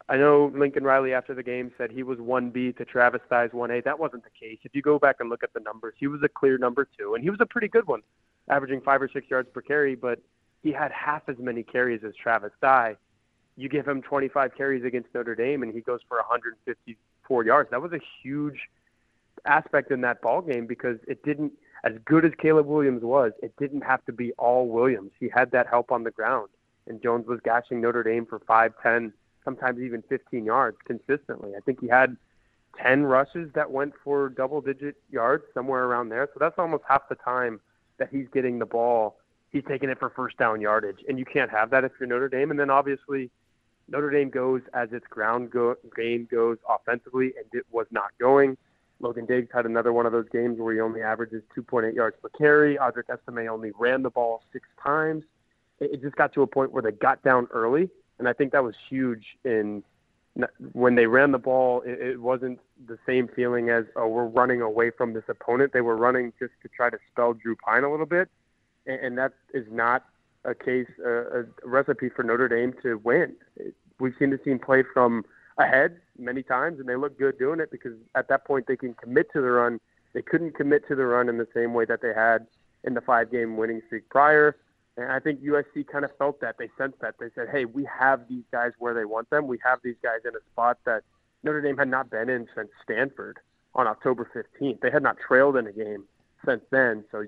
[0.09, 3.83] I know Lincoln Riley after the game said he was 1B to Travis Dye's 1A.
[3.85, 4.59] That wasn't the case.
[4.63, 7.15] If you go back and look at the numbers, he was a clear number two,
[7.15, 8.01] and he was a pretty good one,
[8.49, 10.19] averaging five or six yards per carry, but
[10.61, 12.97] he had half as many carries as Travis Dye.
[13.55, 17.69] You give him 25 carries against Notre Dame, and he goes for 154 yards.
[17.71, 18.69] That was a huge
[19.45, 23.53] aspect in that ball game because it didn't as good as Caleb Williams was, it
[23.57, 25.11] didn't have to be all Williams.
[25.19, 26.49] He had that help on the ground,
[26.87, 29.11] and Jones was gashing Notre Dame for five, ten,
[29.43, 31.51] sometimes even 15 yards consistently.
[31.57, 32.15] I think he had
[32.81, 36.29] 10 rushes that went for double-digit yards, somewhere around there.
[36.33, 37.59] So that's almost half the time
[37.97, 39.17] that he's getting the ball.
[39.51, 42.29] He's taking it for first down yardage, and you can't have that if you're Notre
[42.29, 42.49] Dame.
[42.49, 43.29] And then obviously,
[43.87, 48.57] Notre Dame goes as its ground go- game goes offensively, and it was not going.
[48.99, 52.29] Logan Diggs had another one of those games where he only averages 2.8 yards per
[52.29, 52.77] carry.
[52.77, 55.23] Audric Estime only ran the ball six times.
[55.79, 58.63] It just got to a point where they got down early, and I think that
[58.63, 59.37] was huge.
[59.43, 59.83] In
[60.71, 64.91] when they ran the ball, it, wasn't the same feeling as oh we're running away
[64.91, 65.73] from this opponent.
[65.73, 68.29] They were running just to try to spell Drew Pyne a little bit,
[68.85, 70.05] and, that is not
[70.45, 73.35] a case a recipe for Notre Dame to win.
[73.99, 75.23] we've seen the team play from
[75.57, 78.93] ahead many times, and they look good doing it because at that point they can
[78.95, 79.79] commit to the run.
[80.13, 82.47] They couldn't commit to the run in the same way that they had
[82.83, 84.57] in the five-game winning streak prior.
[84.97, 86.57] And I think USC kind of felt that.
[86.59, 87.15] They sensed that.
[87.19, 89.47] They said, hey, we have these guys where they want them.
[89.47, 91.03] We have these guys in a spot that
[91.43, 93.39] Notre Dame had not been in since Stanford
[93.73, 94.81] on October 15th.
[94.81, 96.03] They had not trailed in a game
[96.45, 97.05] since then.
[97.11, 97.25] So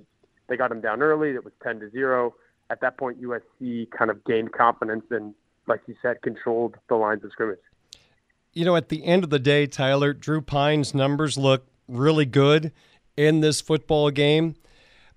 [0.47, 1.31] they got them down early.
[1.31, 2.35] It was 10 to 0.
[2.69, 5.33] At that point, USC kind of gained confidence and,
[5.67, 7.59] like you said, controlled the lines of scrimmage
[8.55, 12.71] you know, at the end of the day, Tyler, Drew Pyne's numbers look really good
[13.15, 14.55] in this football game.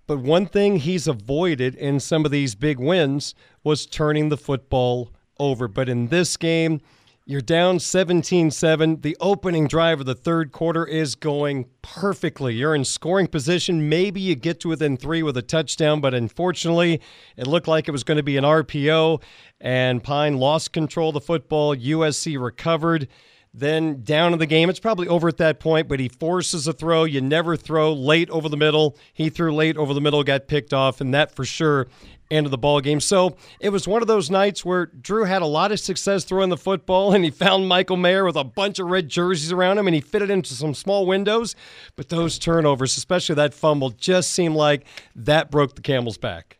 [0.09, 5.13] But one thing he's avoided in some of these big wins was turning the football
[5.39, 5.69] over.
[5.69, 6.81] But in this game,
[7.29, 9.03] you're down 17 7.
[9.03, 12.55] The opening drive of the third quarter is going perfectly.
[12.55, 13.87] You're in scoring position.
[13.87, 17.03] Maybe you get to within three with a touchdown, but unfortunately,
[17.37, 19.23] it looked like it was going to be an RPO,
[19.61, 21.77] and Pyne lost control of the football.
[21.77, 23.09] USC recovered.
[23.53, 26.73] Then down in the game, it's probably over at that point, but he forces a
[26.73, 27.05] throw.
[27.05, 28.97] You never throw late over the middle.
[29.13, 31.89] He threw late over the middle, got picked off, and that for sure
[32.31, 33.01] end of the ball game.
[33.01, 36.51] So it was one of those nights where Drew had a lot of success throwing
[36.51, 39.87] the football, and he found Michael Mayer with a bunch of red jerseys around him,
[39.87, 41.55] and he fitted into some small windows.
[41.97, 46.59] But those turnovers, especially that fumble, just seemed like that broke the camel's back.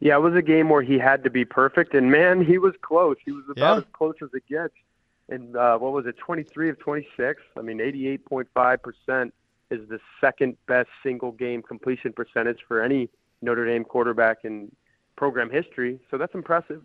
[0.00, 2.72] Yeah, it was a game where he had to be perfect, and man, he was
[2.80, 3.16] close.
[3.22, 3.78] He was about yeah.
[3.78, 4.72] as close as it gets.
[5.28, 7.42] And uh, what was it, 23 of 26?
[7.56, 9.34] I mean, 88.5 percent
[9.70, 13.08] is the second best single game completion percentage for any
[13.42, 14.70] Notre Dame quarterback in
[15.16, 16.00] program history.
[16.10, 16.82] So that's impressive.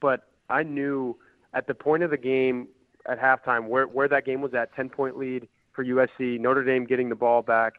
[0.00, 1.16] But I knew
[1.54, 2.68] at the point of the game
[3.06, 6.84] at halftime where where that game was at 10 point lead for USC, Notre Dame
[6.84, 7.74] getting the ball back.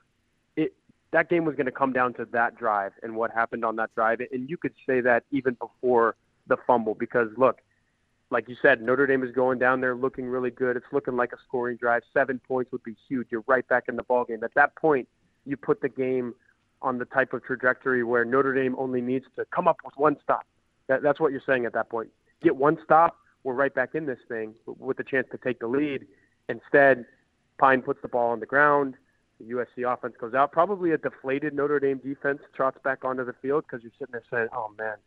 [0.55, 0.73] It
[1.11, 3.93] that game was going to come down to that drive and what happened on that
[3.95, 4.19] drive.
[4.32, 6.15] And you could say that even before
[6.47, 7.59] the fumble because look,
[8.32, 10.77] like you said, Notre Dame is going down there looking really good.
[10.77, 12.03] It's looking like a scoring drive.
[12.13, 13.27] Seven points would be huge.
[13.32, 14.43] You're right back in the ball game.
[14.43, 15.07] At that point,
[15.45, 16.34] you put the game
[16.82, 20.17] on the type of trajectory where Notre Dame only needs to come up with one
[20.23, 20.45] stop.
[20.88, 22.09] That, that's what you're saying at that point.
[22.41, 25.67] Get one stop, we're right back in this thing with the chance to take the
[25.67, 26.05] lead.
[26.47, 27.05] Instead,
[27.57, 28.95] Pyne puts the ball on the ground.
[29.39, 30.51] The USC offense goes out.
[30.51, 34.23] Probably a deflated Notre Dame defense trots back onto the field because you're sitting there
[34.30, 34.97] saying, "Oh man,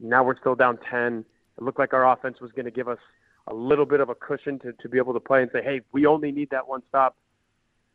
[0.00, 1.24] now we're still down 10.
[1.58, 2.98] It looked like our offense was going to give us
[3.46, 5.80] a little bit of a cushion to, to be able to play and say, hey,
[5.92, 7.16] we only need that one stop.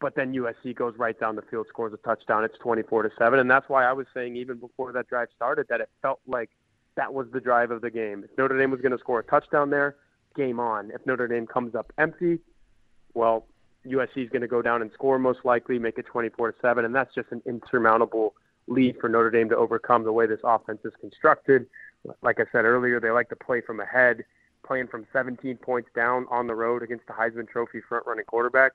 [0.02, 2.44] But then USC goes right down the field, scores a touchdown.
[2.44, 3.40] It's 24 to 7.
[3.40, 6.50] And that's why I was saying, even before that drive started, that it felt like
[6.96, 8.24] that was the drive of the game.
[8.24, 9.96] If Notre Dame was going to score a touchdown there,
[10.36, 10.92] game on.
[10.92, 12.40] If Notre Dame comes up empty,
[13.14, 13.48] well,
[13.88, 16.84] USC is going to go down and score most likely, make it 24 to 7.
[16.84, 18.34] And that's just an insurmountable
[18.68, 21.68] lead for Notre Dame to overcome the way this offense is constructed.
[22.22, 24.24] Like I said earlier, they like to play from ahead,
[24.66, 28.74] playing from 17 points down on the road against the Heisman Trophy front running quarterback.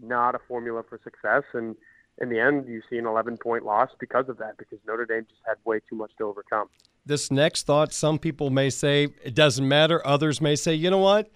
[0.00, 1.42] Not a formula for success.
[1.52, 1.76] And
[2.20, 5.26] in the end, you see an 11 point loss because of that, because Notre Dame
[5.28, 6.68] just had way too much to overcome.
[7.04, 10.06] This next thought, some people may say it doesn't matter.
[10.06, 11.30] Others may say, you know what?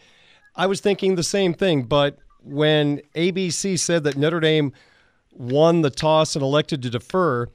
[0.55, 1.85] I was thinking the same thing.
[1.85, 4.73] But when ABC said that Notre Dame
[5.33, 7.49] won the toss and elected to defer,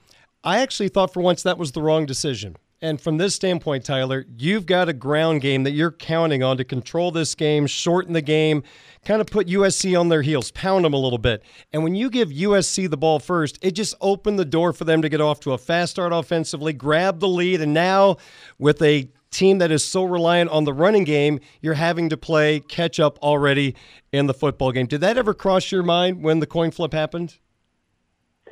[0.43, 2.57] I actually thought for once that was the wrong decision.
[2.83, 6.63] And from this standpoint, Tyler, you've got a ground game that you're counting on to
[6.63, 8.63] control this game, shorten the game,
[9.05, 11.43] kind of put USC on their heels, pound them a little bit.
[11.71, 15.03] And when you give USC the ball first, it just opened the door for them
[15.03, 18.17] to get off to a fast start offensively, grab the lead, and now
[18.57, 22.59] with a team that is so reliant on the running game, you're having to play
[22.61, 23.75] catch up already
[24.11, 24.87] in the football game.
[24.87, 27.37] Did that ever cross your mind when the coin flip happened?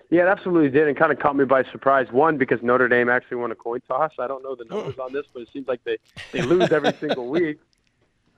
[0.09, 2.07] Yeah, it absolutely did, and kind of caught me by surprise.
[2.11, 4.11] One, because Notre Dame actually won a coin toss.
[4.17, 5.01] I don't know the numbers hmm.
[5.01, 5.97] on this, but it seems like they
[6.31, 7.59] they lose every single week.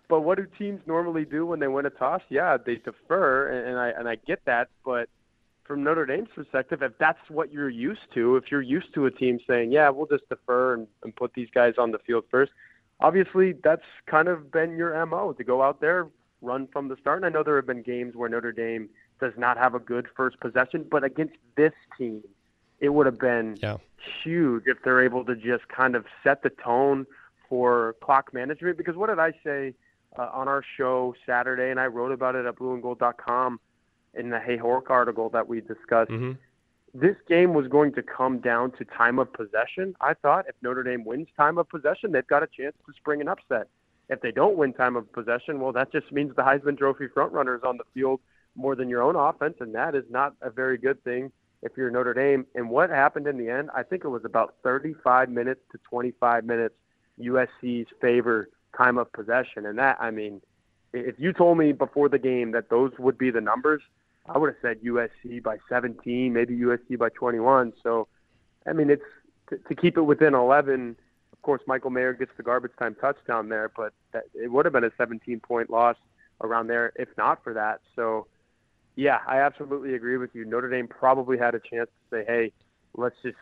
[0.10, 2.22] But what do teams normally do when they win a toss?
[2.30, 4.68] Yeah, they defer, and, and I and I get that.
[4.84, 5.08] But
[5.64, 9.12] from Notre Dame's perspective, if that's what you're used to, if you're used to a
[9.12, 12.52] team saying, "Yeah, we'll just defer and, and put these guys on the field first,
[13.02, 16.08] obviously that's kind of been your mo to go out there,
[16.42, 17.18] run from the start.
[17.18, 18.90] And I know there have been games where Notre Dame
[19.22, 22.22] does not have a good first possession, but against this team,
[22.80, 23.78] it would have been yeah.
[24.24, 27.06] huge if they're able to just kind of set the tone
[27.48, 28.78] for clock management.
[28.78, 29.74] Because what did I say
[30.18, 33.60] uh, on our show Saturday, and I wrote about it at blueandgold.com
[34.14, 36.12] in the Hey Hork article that we discussed.
[36.12, 36.34] Mm-hmm.
[36.94, 39.96] This game was going to come down to time of possession.
[40.02, 43.22] I thought if Notre Dame wins time of possession, they've got a chance to spring
[43.22, 43.68] an upset.
[44.10, 47.64] If they don't win time of possession, well, that just means the Heisman Trophy frontrunners
[47.64, 48.20] on the field
[48.56, 51.32] more than your own offense, and that is not a very good thing
[51.62, 52.46] if you're Notre Dame.
[52.56, 53.70] And what happened in the end?
[53.76, 56.76] I think it was about 35 minutes to 25 minutes
[57.20, 60.42] USC's favor time of possession, and that I mean,
[60.94, 63.82] if you told me before the game that those would be the numbers,
[64.28, 67.74] I would have said USC by 17, maybe USC by 21.
[67.82, 68.08] So,
[68.68, 69.04] I mean, it's
[69.50, 70.96] to, to keep it within 11.
[71.34, 74.74] Of course, Michael Mayer gets the garbage time touchdown there, but that, it would have
[74.74, 75.96] been a 17 point loss
[76.42, 77.82] around there if not for that.
[77.96, 78.28] So,
[78.96, 80.46] yeah, I absolutely agree with you.
[80.46, 82.52] Notre Dame probably had a chance to say, hey,
[82.96, 83.38] let's just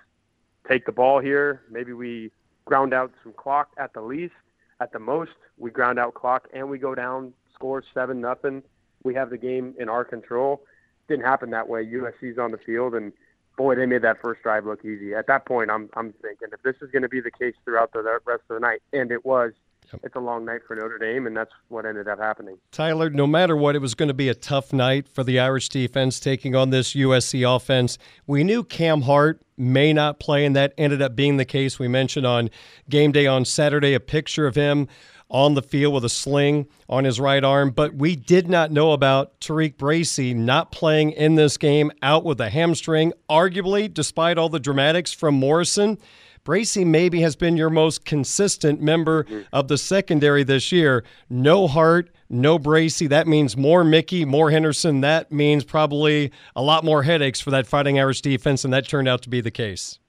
[0.68, 1.64] take the ball here.
[1.72, 2.32] Maybe we
[2.66, 4.34] ground out some clock at the least.
[4.82, 8.64] At the most, we ground out clock and we go down, score seven nothing.
[9.04, 10.64] We have the game in our control.
[11.08, 11.86] Didn't happen that way.
[11.86, 13.12] USC's on the field, and
[13.58, 15.14] boy, they made that first drive look easy.
[15.16, 17.92] At that point, I'm I'm thinking if this is going to be the case throughout
[17.92, 19.52] the rest of the night, and it was,
[19.92, 20.02] Yep.
[20.04, 22.58] It's a long night for Notre Dame, and that's what ended up happening.
[22.72, 25.70] Tyler, no matter what, it was going to be a tough night for the Irish
[25.70, 27.98] defense taking on this USC offense.
[28.28, 31.80] We knew Cam Hart may not play, and that ended up being the case.
[31.80, 32.52] We mentioned on
[32.88, 34.88] game day on Saturday a picture of him
[35.30, 38.94] on the field with a sling on his right arm, but we did not know
[38.94, 44.50] about TaRiq Bracy not playing in this game, out with a hamstring, arguably, despite all
[44.50, 46.00] the dramatics from Morrison.
[46.44, 49.42] Bracy maybe has been your most consistent member mm-hmm.
[49.54, 51.04] of the secondary this year.
[51.30, 53.08] No Hart, no Bracy.
[53.08, 55.02] That means more Mickey, more Henderson.
[55.02, 59.08] That means probably a lot more headaches for that Fighting Irish defense, and that turned
[59.08, 60.00] out to be the case.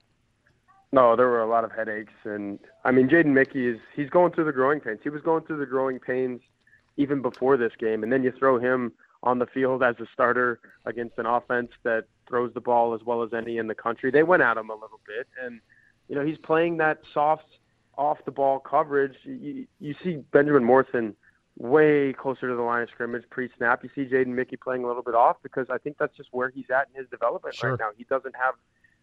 [0.93, 4.33] No, there were a lot of headaches, and I mean, Jaden Mickey is he's going
[4.33, 4.99] through the growing pains.
[5.03, 6.41] He was going through the growing pains
[6.97, 10.59] even before this game, and then you throw him on the field as a starter
[10.87, 14.11] against an offense that throws the ball as well as any in the country.
[14.11, 15.61] They went at him a little bit, and
[16.11, 17.47] you know, he's playing that soft
[17.97, 19.15] off the ball coverage.
[19.25, 21.15] You, you see Benjamin Morrison
[21.57, 23.85] way closer to the line of scrimmage pre-snap.
[23.85, 26.51] You see Jaden Mickey playing a little bit off because I think that's just where
[26.51, 27.71] he's at in his development sure.
[27.71, 27.91] right now.
[27.97, 28.55] He doesn't have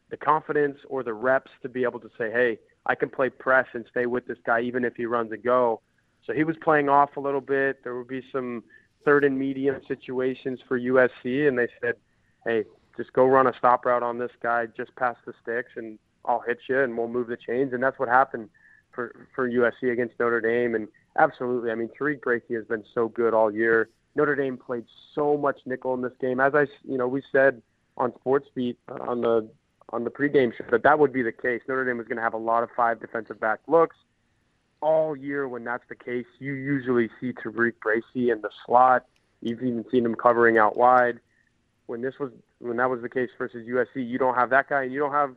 [0.10, 3.68] the confidence or the reps to be able to say, "Hey, I can play press
[3.72, 5.80] and stay with this guy even if he runs a go."
[6.26, 7.86] So he was playing off a little bit.
[7.86, 8.66] There would be some
[9.05, 11.95] third and medium situations for USC, and they said,
[12.43, 12.66] "Hey,
[12.97, 15.97] just go run a stop route on this guy just past the sticks and
[16.28, 17.74] I'll hit you and we'll move the chains.
[17.74, 18.50] And that's what happened
[18.92, 20.76] for for USC against Notre Dame.
[20.76, 23.90] And absolutely, I mean, TaRiq Bracy has been so good all year.
[24.16, 26.40] Notre Dame played so much nickel in this game.
[26.40, 27.62] As I, you know, we said
[27.98, 29.50] on Sports Beat uh, on the
[29.90, 31.62] on the pregame show that that would be the case.
[31.68, 33.96] Notre Dame was going to have a lot of five defensive back looks
[34.82, 35.48] all year.
[35.48, 39.06] When that's the case, you usually see Tariq Bracy in the slot.
[39.42, 41.20] You've even seen him covering out wide.
[41.86, 44.84] When this was when that was the case versus USC, you don't have that guy,
[44.84, 45.36] and you don't have,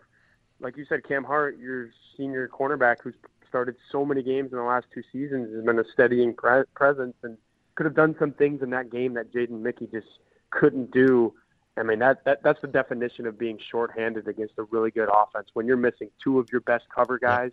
[0.60, 3.14] like you said, Cam Hart, your senior cornerback, who's
[3.48, 7.16] started so many games in the last two seasons, has been a steadying pre- presence,
[7.22, 7.36] and
[7.74, 10.06] could have done some things in that game that Jaden Mickey just
[10.50, 11.32] couldn't do.
[11.76, 15.48] I mean, that, that that's the definition of being shorthanded against a really good offense.
[15.54, 17.52] When you're missing two of your best cover guys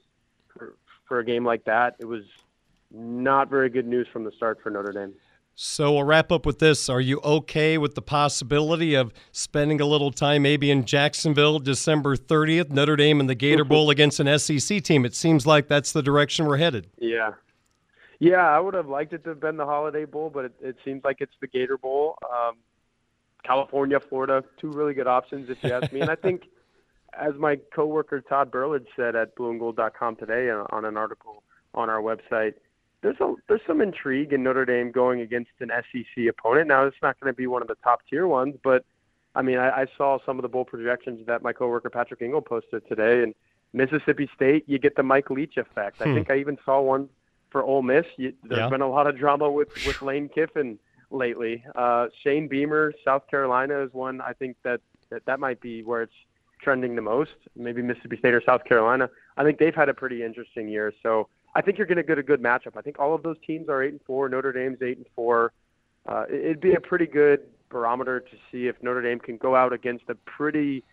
[0.49, 0.75] for,
[1.07, 2.23] for a game like that, it was
[2.91, 5.13] not very good news from the start for Notre Dame.
[5.59, 6.87] So we'll wrap up with this.
[6.87, 12.15] Are you okay with the possibility of spending a little time maybe in Jacksonville December
[12.15, 15.03] 30th, Notre Dame and the Gator Bowl against an SEC team?
[15.03, 16.85] It seems like that's the direction we're headed.
[16.99, 17.31] Yeah.
[18.19, 20.75] Yeah, I would have liked it to have been the Holiday Bowl, but it, it
[20.85, 22.19] seems like it's the Gator Bowl.
[22.31, 22.57] Um,
[23.43, 26.01] California, Florida, two really good options if you ask me.
[26.01, 26.43] And I think,
[27.19, 31.41] as my coworker Todd Burlage said at blueandgold.com today on an article
[31.73, 32.53] on our website,
[33.01, 36.67] there's a there's some intrigue in Notre Dame going against an SEC opponent.
[36.67, 38.85] Now it's not going to be one of the top tier ones, but
[39.35, 42.41] I mean I, I saw some of the bowl projections that my coworker Patrick Engel
[42.41, 43.33] posted today, and
[43.73, 45.97] Mississippi State you get the Mike Leach effect.
[45.97, 46.03] Hmm.
[46.09, 47.09] I think I even saw one
[47.49, 48.05] for Ole Miss.
[48.17, 48.69] You, there's Yeah.
[48.69, 50.79] been a lot of drama with with Lane Kiffin
[51.11, 51.63] lately.
[51.75, 54.19] Uh, Shane Beamer, South Carolina is one.
[54.19, 56.13] I think that, that that might be where it's
[56.61, 57.31] trending the most.
[57.55, 59.09] Maybe Mississippi State or South Carolina.
[59.37, 60.91] I think they've had a pretty interesting year.
[61.03, 62.77] So I think you're going to get a good matchup.
[62.77, 64.29] I think all of those teams are eight and four.
[64.29, 65.53] Notre Dame's eight and four.
[66.07, 69.55] Uh, it- it'd be a pretty good barometer to see if Notre Dame can go
[69.55, 70.83] out against a pretty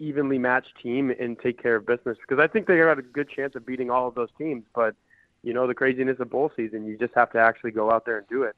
[0.00, 2.16] evenly matched team and take care of business.
[2.20, 4.64] Because I think they got a good chance of beating all of those teams.
[4.74, 4.94] But
[5.42, 6.86] you know the craziness of bowl season.
[6.86, 8.56] You just have to actually go out there and do it.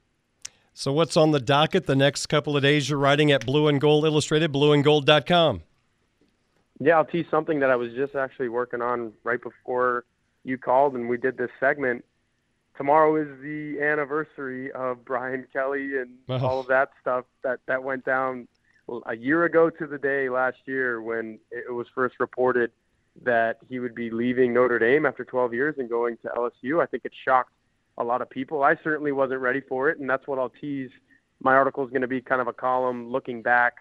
[0.73, 2.89] So what's on the docket the next couple of days?
[2.89, 5.63] You're writing at Blue and Gold Illustrated, blueandgold.com.
[6.79, 10.05] Yeah, I'll tease something that I was just actually working on right before
[10.47, 12.05] you called and we did this segment.
[12.77, 18.05] Tomorrow is the anniversary of Brian Kelly and all of that stuff that that went
[18.05, 18.49] down
[19.07, 22.71] a year ago to the day last year when it was first reported
[23.23, 26.83] that he would be leaving Notre Dame after 12 years and going to LSU.
[26.83, 27.53] I think it shocked
[27.99, 28.63] a lot of people.
[28.63, 30.91] I certainly wasn't ready for it, and that's what I'll tease.
[31.41, 33.77] My article is going to be kind of a column looking back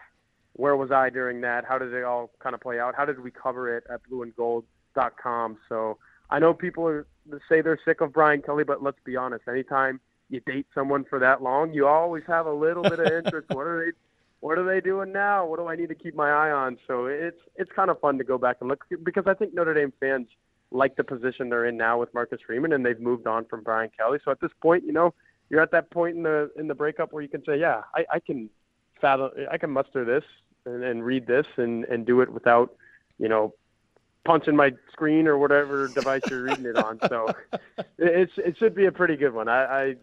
[0.55, 1.65] where was I during that?
[1.65, 2.95] How did it all kind of play out?
[2.95, 5.57] How did we cover it at blueandgold.com?
[5.67, 5.97] So
[6.29, 7.05] I know people are,
[7.49, 9.43] say they're sick of Brian Kelly, but let's be honest.
[9.47, 9.99] Anytime
[10.29, 13.49] you date someone for that long, you always have a little bit of interest.
[13.49, 13.91] what are they?
[14.41, 15.45] What are they doing now?
[15.45, 16.77] What do I need to keep my eye on?
[16.87, 19.73] So it's it's kind of fun to go back and look because I think Notre
[19.73, 20.27] Dame fans
[20.71, 23.89] like the position they're in now with Marcus Freeman, and they've moved on from Brian
[23.97, 24.19] Kelly.
[24.23, 25.13] So at this point, you know,
[25.49, 28.05] you're at that point in the in the breakup where you can say, yeah, I,
[28.13, 28.49] I can
[29.01, 30.23] fathom, I can muster this
[30.65, 32.75] and, and read this and and do it without,
[33.17, 33.53] you know,
[34.25, 36.99] punching my screen or whatever device you're reading it on.
[37.07, 37.33] So
[37.97, 39.47] it's it should be a pretty good one.
[39.47, 39.95] I, I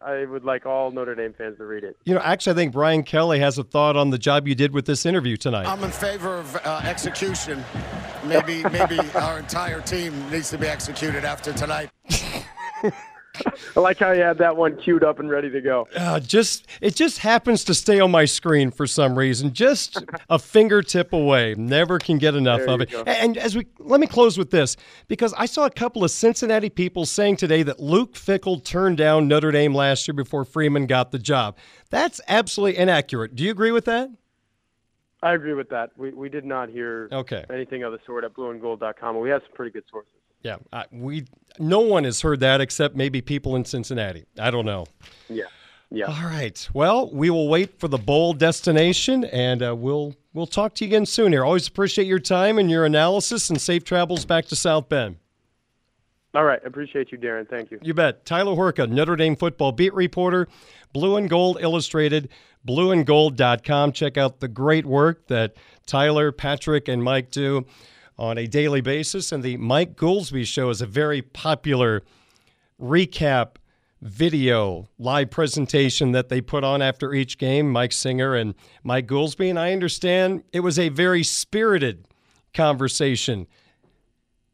[0.00, 1.96] I would like all Notre Dame fans to read it.
[2.04, 4.72] You know, actually, I think Brian Kelly has a thought on the job you did
[4.72, 5.66] with this interview tonight.
[5.66, 7.64] I'm in favor of uh, execution.
[8.24, 11.90] Maybe maybe our entire team needs to be executed after tonight.
[13.76, 15.86] I like how you had that one queued up and ready to go.
[15.96, 20.38] Uh, just it just happens to stay on my screen for some reason, just a
[20.38, 21.54] fingertip away.
[21.56, 22.90] Never can get enough There of it.
[22.90, 23.02] go.
[23.02, 24.76] And as we let me close with this
[25.08, 29.28] because I saw a couple of Cincinnati people saying today that Luke Fickell turned down
[29.28, 31.56] Notre Dame last year before Freeman got the job.
[31.90, 33.34] That's absolutely inaccurate.
[33.36, 34.10] Do you agree with that?
[35.22, 35.90] I agree with that.
[35.96, 37.44] We we did not hear Okay.
[37.50, 39.18] anything of the sort at blueandgold.com.
[39.20, 40.10] We have some pretty good sources.
[40.46, 41.24] Yeah, I, we
[41.58, 44.26] no one has heard that except maybe people in Cincinnati.
[44.38, 44.86] I don't know.
[45.28, 45.46] Yeah.
[45.90, 46.06] Yeah.
[46.06, 46.68] All right.
[46.72, 50.90] Well, we will wait for the bowl destination, and uh, we'll we'll talk to you
[50.90, 51.32] again soon.
[51.32, 55.16] Here, always appreciate your time and your analysis, and safe travels back to South Bend.
[56.32, 56.64] All right.
[56.64, 57.48] Appreciate you, Darren.
[57.48, 57.80] Thank you.
[57.82, 58.24] You bet.
[58.24, 60.46] Tyler Horka, Notre Dame football beat reporter,
[60.92, 62.28] Blue and Gold Illustrated,
[62.64, 63.90] blueandgold.com.
[63.90, 67.66] Check out the great work that Tyler, Patrick, and Mike do
[68.18, 69.32] on a daily basis.
[69.32, 72.02] And the Mike Goolsby Show is a very popular
[72.80, 73.56] recap
[74.02, 78.54] video live presentation that they put on after each game, Mike Singer and
[78.84, 79.48] Mike Goolsby.
[79.48, 82.06] And I understand it was a very spirited
[82.54, 83.46] conversation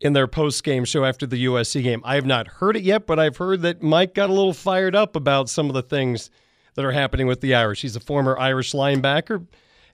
[0.01, 2.03] in their post game show after the USC game.
[2.05, 4.97] I have not heard it yet, but I've heard that Mike got a little fired
[4.97, 6.31] up about some of the things
[6.75, 7.83] that are happening with the Irish.
[7.83, 9.47] He's a former Irish linebacker,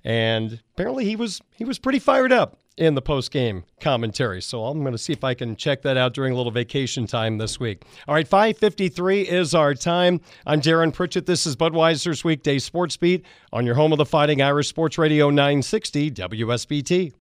[0.05, 4.41] and apparently he was he was pretty fired up in the post game commentary.
[4.41, 7.07] So I'm going to see if I can check that out during a little vacation
[7.07, 7.85] time this week.
[8.07, 10.21] All right, 5:53 is our time.
[10.47, 11.27] I'm Darren Pritchett.
[11.27, 15.31] This is Budweiser's weekday sports beat on your home of the Fighting Irish Sports Radio
[15.31, 17.13] 960 WSBT.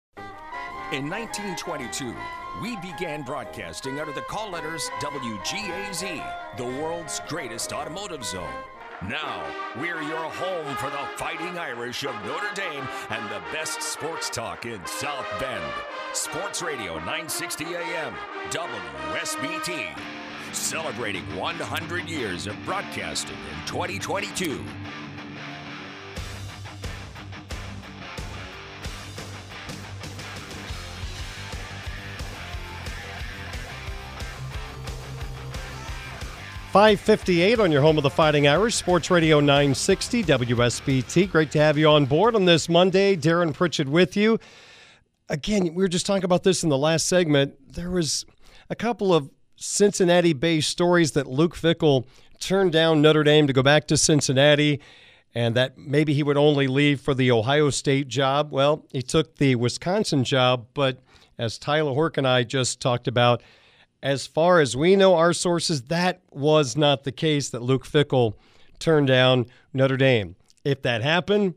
[0.94, 2.16] In 1922,
[2.62, 8.48] we began broadcasting under the call letters WGAZ, the world's greatest automotive zone.
[9.04, 9.46] Now,
[9.76, 14.66] we're your home for the Fighting Irish of Notre Dame and the best sports talk
[14.66, 15.64] in South Bend.
[16.14, 18.16] Sports Radio 960 AM,
[18.50, 19.96] WSBT.
[20.52, 24.66] Celebrating 100 years of broadcasting in 2022.
[36.78, 41.32] Five fifty-eight on your home of the Fighting Irish, Sports Radio 960 WSBT.
[41.32, 43.16] Great to have you on board on this Monday.
[43.16, 44.38] Darren Pritchett with you.
[45.28, 47.74] Again, we were just talking about this in the last segment.
[47.74, 48.28] There was
[48.70, 52.06] a couple of Cincinnati-based stories that Luke Fickell
[52.40, 54.80] turned down Notre Dame to go back to Cincinnati,
[55.34, 58.52] and that maybe he would only leave for the Ohio State job.
[58.52, 61.00] Well, he took the Wisconsin job, but
[61.40, 63.42] as Tyler Horka and I just talked about,
[64.02, 68.34] as far as we know, our sources, that was not the case that Luke Fickell
[68.80, 70.36] turned down Notre Dame.
[70.64, 71.56] If that happened,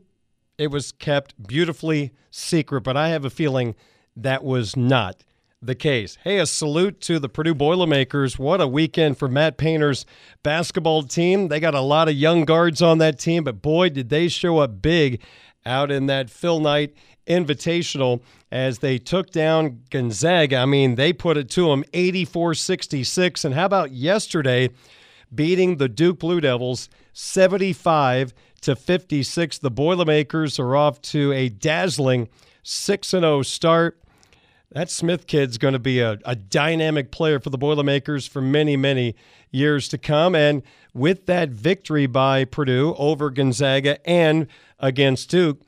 [0.57, 3.75] it was kept beautifully secret, but I have a feeling
[4.15, 5.23] that was not
[5.61, 6.17] the case.
[6.23, 8.39] Hey, a salute to the Purdue Boilermakers.
[8.39, 10.05] What a weekend for Matt Painter's
[10.41, 11.49] basketball team.
[11.49, 14.57] They got a lot of young guards on that team, but boy, did they show
[14.57, 15.21] up big
[15.65, 16.95] out in that Phil Knight
[17.27, 20.57] Invitational as they took down Gonzaga.
[20.57, 23.45] I mean, they put it to them 84 66.
[23.45, 24.69] And how about yesterday
[25.33, 29.59] beating the Duke Blue Devils 75 to 56?
[29.59, 32.27] The Boilermakers are off to a dazzling
[32.63, 33.97] 6 0 start.
[34.71, 38.77] That Smith kid's going to be a, a dynamic player for the Boilermakers for many,
[38.77, 39.15] many
[39.51, 40.33] years to come.
[40.33, 40.63] And
[40.93, 44.47] with that victory by Purdue over Gonzaga and
[44.79, 45.61] against Duke,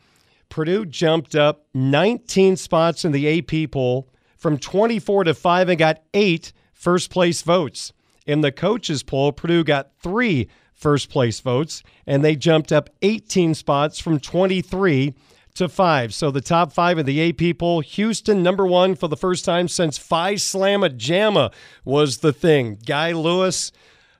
[0.53, 6.03] Purdue jumped up 19 spots in the AP poll from 24 to 5 and got
[6.13, 7.91] eight first place votes.
[8.27, 13.55] In the coaches poll, Purdue got three first place votes, and they jumped up 18
[13.55, 15.15] spots from 23
[15.55, 16.13] to 5.
[16.13, 19.67] So the top five in the AP poll Houston, number one for the first time
[19.67, 21.51] since Phi Slamma Jamma
[21.83, 22.77] was the thing.
[22.85, 23.71] Guy Lewis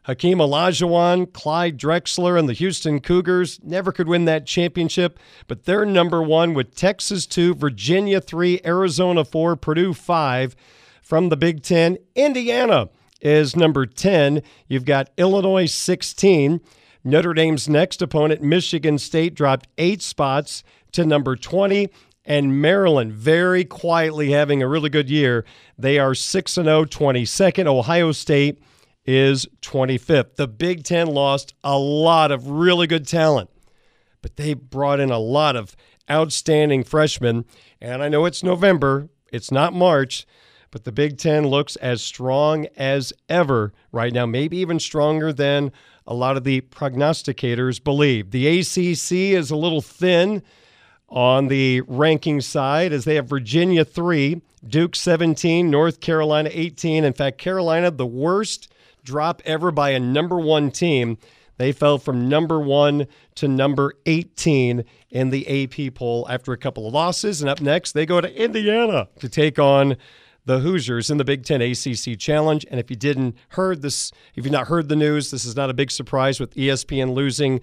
[0.04, 5.86] Hakeem Olajuwon, Clyde Drexler, and the Houston Cougars never could win that championship, but they're
[5.86, 10.56] number one with Texas 2, Virginia 3, Arizona 4, Purdue 5.
[11.02, 12.90] From the Big Ten, Indiana
[13.22, 14.42] is number 10.
[14.68, 16.60] You've got Illinois 16.
[17.06, 21.90] Notre Dame's next opponent, Michigan State, dropped eight spots to number 20
[22.26, 25.46] and Maryland very quietly having a really good year.
[25.78, 27.68] They are 6 0, 22nd.
[27.68, 28.62] Ohio State
[29.06, 30.36] is 25th.
[30.36, 33.50] The Big Ten lost a lot of really good talent,
[34.22, 35.76] but they brought in a lot of
[36.10, 37.46] outstanding freshmen.
[37.82, 40.26] And I know it's November, it's not March,
[40.72, 45.72] but the Big Ten looks as strong as ever right now, maybe even stronger than
[46.08, 48.32] a lot of the prognosticators believe.
[48.32, 50.42] The ACC is a little thin
[51.08, 57.04] on the ranking side as they have Virginia 3, Duke 17, North Carolina 18.
[57.04, 58.74] In fact, Carolina, the worst
[59.04, 61.18] drop ever by a number one team.
[61.58, 66.88] They fell from number one to number 18 in the AP poll after a couple
[66.88, 67.42] of losses.
[67.42, 69.98] And up next, they go to Indiana to take on
[70.46, 72.66] the Hoosiers in the Big Ten ACC Challenge.
[72.70, 75.70] And if you didn't heard this, if you've not heard the news, this is not
[75.70, 77.62] a big surprise with ESPN losing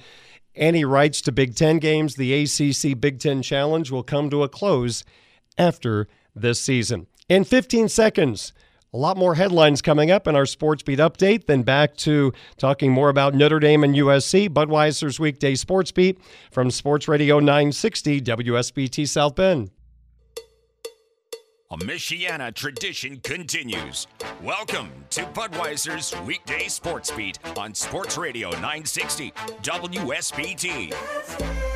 [0.54, 2.14] any rights to Big Ten games.
[2.14, 5.04] The ACC Big Ten Challenge will come to a close
[5.58, 7.06] after this season.
[7.28, 8.52] In 15 seconds,
[8.92, 11.46] a lot more headlines coming up in our Sports Beat update.
[11.46, 14.48] Then back to talking more about Notre Dame and USC.
[14.48, 16.18] Budweiser's weekday Sports Beat
[16.50, 19.70] from Sports Radio 960 WSBT South Bend.
[21.72, 24.08] A Michiana tradition continues.
[24.42, 29.30] Welcome to Budweiser's weekday Sports Beat on Sports Radio 960
[29.62, 31.69] WSBT.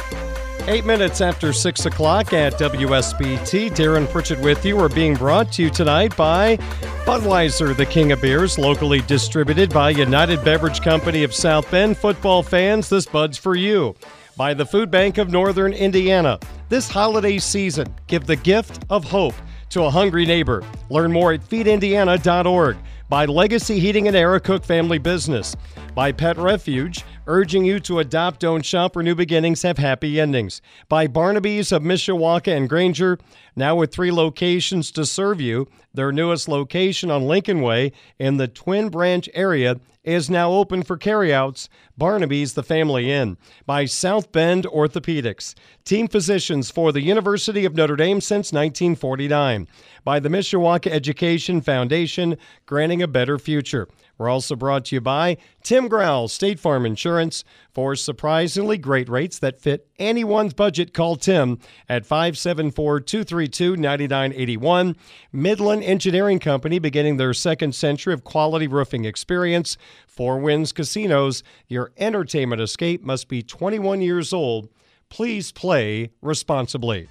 [0.66, 3.70] Eight minutes after six o'clock at WSBT.
[3.72, 4.78] Darren Pritchett with you.
[4.78, 6.56] We're being brought to you tonight by
[7.04, 11.98] Budweiser, the king of beers, locally distributed by United Beverage Company of South Bend.
[11.98, 13.94] Football fans, this Bud's for you.
[14.38, 16.38] By the Food Bank of Northern Indiana.
[16.70, 19.34] This holiday season, give the gift of hope
[19.68, 20.64] to a hungry neighbor.
[20.88, 22.78] Learn more at feedindiana.org.
[23.08, 25.54] by Legacy Heating and Air, Cook family business,
[25.94, 30.60] by Pet Refuge, urging you to adopt, don't shop, or new beginnings have happy endings,
[30.88, 33.18] by Barnaby's of Mishawaka and Granger,
[33.56, 35.68] now with three locations to serve you.
[35.92, 40.96] Their newest location on Lincoln Way in the Twin Branch area is now open for
[40.96, 41.68] carryouts.
[41.96, 47.96] Barnaby's the Family Inn by South Bend Orthopedics, team physicians for the University of Notre
[47.96, 49.68] Dame since 1949,
[50.04, 52.36] by the Mishawaka Education Foundation,
[52.66, 53.88] granting a better future.
[54.18, 57.42] We're also brought to you by Tim Growl, State Farm Insurance.
[57.72, 64.96] For surprisingly great rates that fit anyone's budget, call Tim at 574 232 9981.
[65.32, 69.76] Midland Engineering Company, beginning their second century of quality roofing experience.
[70.06, 74.68] Four Winds Casinos, your entertainment escape must be 21 years old.
[75.08, 77.08] Please play responsibly.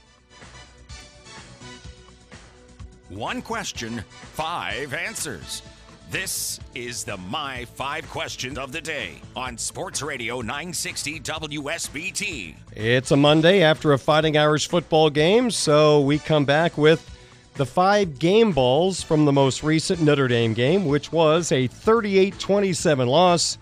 [3.16, 4.04] One question,
[4.34, 5.62] five answers.
[6.10, 12.56] This is the My Five Questions of the Day on Sports Radio 960 WSBT.
[12.72, 17.08] It's a Monday after a Fighting Irish football game, so we come back with
[17.54, 22.40] the five game balls from the most recent Notre Dame game, which was a 38
[22.40, 23.60] 27 loss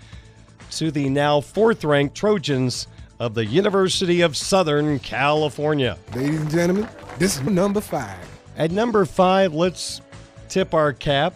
[0.72, 2.88] to the now fourth ranked Trojans
[3.20, 5.98] of the University of Southern California.
[6.16, 6.88] Ladies and gentlemen,
[7.18, 8.31] this is number five.
[8.62, 10.02] At number five, let's
[10.48, 11.34] tip our cap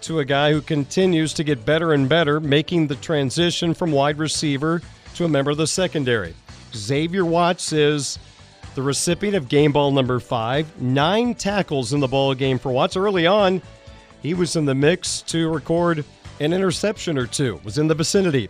[0.00, 4.16] to a guy who continues to get better and better, making the transition from wide
[4.16, 4.80] receiver
[5.16, 6.34] to a member of the secondary.
[6.74, 8.18] Xavier Watts is
[8.74, 12.96] the recipient of game ball number five, nine tackles in the ball game for Watts.
[12.96, 13.60] Early on,
[14.22, 16.02] he was in the mix to record
[16.40, 18.48] an interception or two, was in the vicinity.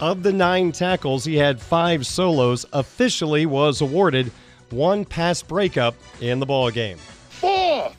[0.00, 4.30] Of the nine tackles, he had five solos, officially was awarded
[4.68, 6.98] one pass breakup in the ball game.
[7.40, 7.92] Four.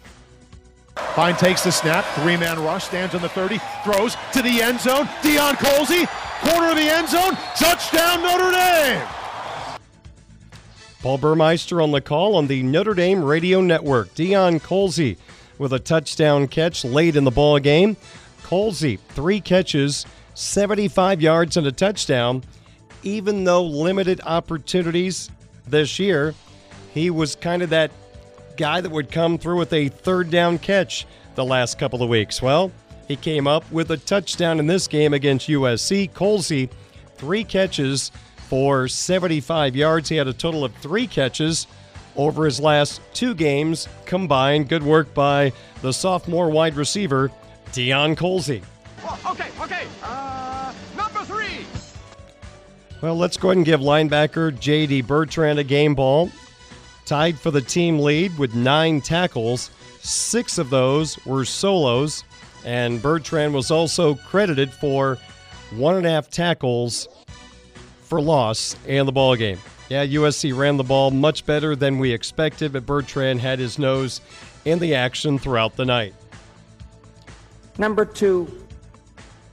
[0.96, 5.06] Pyne takes the snap, three-man rush, stands on the 30, throws to the end zone.
[5.22, 6.08] Deion Colzie,
[6.42, 9.08] corner of the end zone, touchdown Notre Dame.
[11.02, 14.14] Paul Burmeister on the call on the Notre Dame Radio Network.
[14.16, 15.18] Deion Colzie
[15.58, 17.96] with a touchdown catch late in the ball game.
[18.44, 22.44] Colzie, three catches, 75 yards and a touchdown.
[23.04, 25.30] Even though limited opportunities
[25.68, 26.34] this year,
[26.94, 27.92] he was kind of that
[28.60, 32.42] guy that would come through with a third down catch the last couple of weeks.
[32.42, 32.74] Well,
[33.08, 36.12] he came up with a touchdown in this game against USC.
[36.12, 36.70] Colzie,
[37.16, 38.12] three catches
[38.50, 40.10] for 75 yards.
[40.10, 41.68] He had a total of three catches
[42.18, 44.68] over his last two games combined.
[44.68, 47.32] Good work by the sophomore wide receiver,
[47.68, 48.62] Deion Colzie.
[49.26, 49.88] Okay, okay.
[50.04, 51.66] Uh, number three.
[53.00, 55.04] Well, let's go ahead and give linebacker J.D.
[55.04, 56.30] Bertrand a game ball.
[57.10, 59.72] Tied for the team lead with nine tackles.
[60.00, 62.24] Six of those were solos,
[62.64, 65.18] and Bertrand was also credited for
[65.72, 67.10] one and a half tackles
[68.04, 69.58] for loss and the ball game.
[69.90, 74.22] Yeah, USC ran the ball much better than we expected, but Bertrand had his nose
[74.66, 76.14] in the action throughout the night.
[77.80, 78.66] Number two.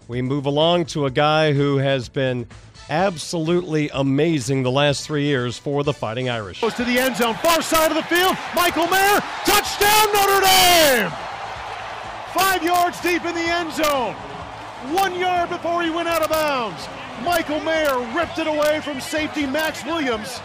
[0.08, 2.46] We move along to a guy who has been
[2.90, 6.60] absolutely amazing the last three years for the Fighting Irish.
[6.60, 8.36] Goes to the end zone, far side of the field.
[8.54, 11.10] Michael Mayer, touchdown Notre Dame!
[12.34, 14.14] Five yards deep in the end zone.
[14.92, 16.86] One yard before he went out of bounds.
[17.24, 20.40] Michael Mayer ripped it away from safety Max Williams.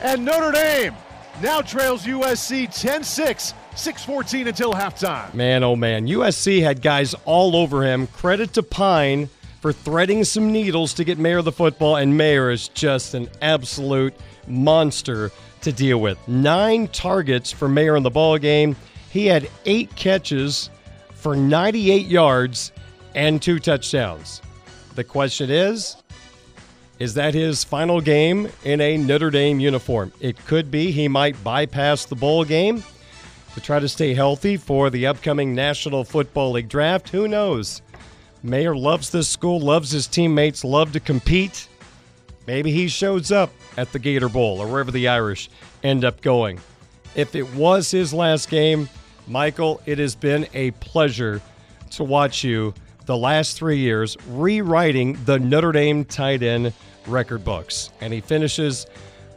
[0.00, 0.94] And Notre Dame
[1.42, 5.32] now trails USC 10 6, 6-14 until halftime.
[5.34, 6.06] Man, oh man.
[6.06, 8.06] USC had guys all over him.
[8.08, 9.28] Credit to Pyne
[9.64, 14.12] for threading some needles to get Mayer the football, and Mayer is just an absolute
[14.46, 16.18] monster to deal with.
[16.28, 18.76] Nine targets for Mayer in the ball game.
[19.10, 20.68] He had eight catches
[21.14, 22.72] for 98 yards
[23.14, 24.42] and two touchdowns.
[24.96, 25.96] The question is,
[26.98, 30.12] is that his final game in a Notre Dame uniform?
[30.20, 30.90] It could be.
[30.90, 32.84] He might bypass the bowl game
[33.54, 37.08] to try to stay healthy for the upcoming National Football League draft.
[37.08, 37.80] Who knows?
[38.44, 41.66] Mayer loves this school, loves his teammates, love to compete.
[42.46, 45.48] Maybe he shows up at the Gator Bowl or wherever the Irish
[45.82, 46.60] end up going.
[47.14, 48.90] If it was his last game,
[49.26, 51.40] Michael, it has been a pleasure
[51.92, 52.74] to watch you
[53.06, 56.74] the last three years rewriting the Notre Dame tight end
[57.06, 57.90] record books.
[58.02, 58.86] And he finishes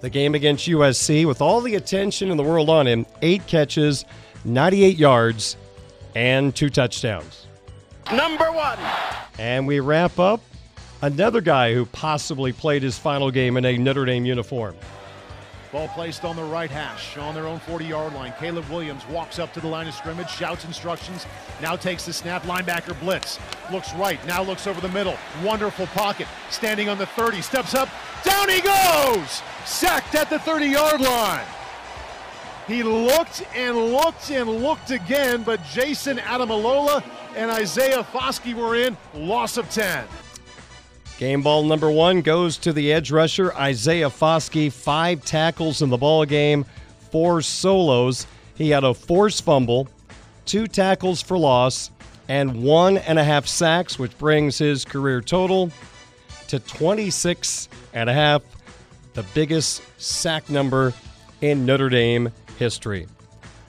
[0.02, 4.04] the game against USC with all the attention in the world on him eight catches,
[4.44, 5.56] 98 yards,
[6.14, 7.48] and two touchdowns.
[8.14, 8.80] Number one.
[9.38, 10.42] And we wrap up
[11.02, 14.76] another guy who possibly played his final game in a Notre Dame uniform.
[15.72, 18.34] Ball placed on the right hash on their own 40 yard line.
[18.40, 21.26] Caleb Williams walks up to the line of scrimmage, shouts instructions,
[21.62, 22.44] now takes the snap.
[22.44, 23.38] Linebacker blitz.
[23.72, 25.18] Looks right, now looks over the middle.
[25.44, 26.28] Wonderful pocket.
[26.50, 27.90] Standing on the 30, steps up,
[28.24, 29.42] down he goes!
[29.66, 31.46] Sacked at the 30 yard line.
[32.68, 37.04] He looked and looked and looked again, but Jason Ademilola
[37.38, 38.98] and Isaiah Foskey were in.
[39.14, 40.06] Loss of 10.
[41.20, 44.72] Game ball number one goes to the edge rusher Isaiah Foskey.
[44.72, 46.66] Five tackles in the ball game,
[47.12, 48.28] four solos.
[48.56, 49.88] He had a forced fumble,
[50.46, 51.92] two tackles for loss,
[52.28, 55.72] and one and a half sacks, which brings his career total
[56.48, 58.42] to 26 and a half,
[59.14, 60.94] the biggest sack number
[61.42, 63.08] in Notre Dame history.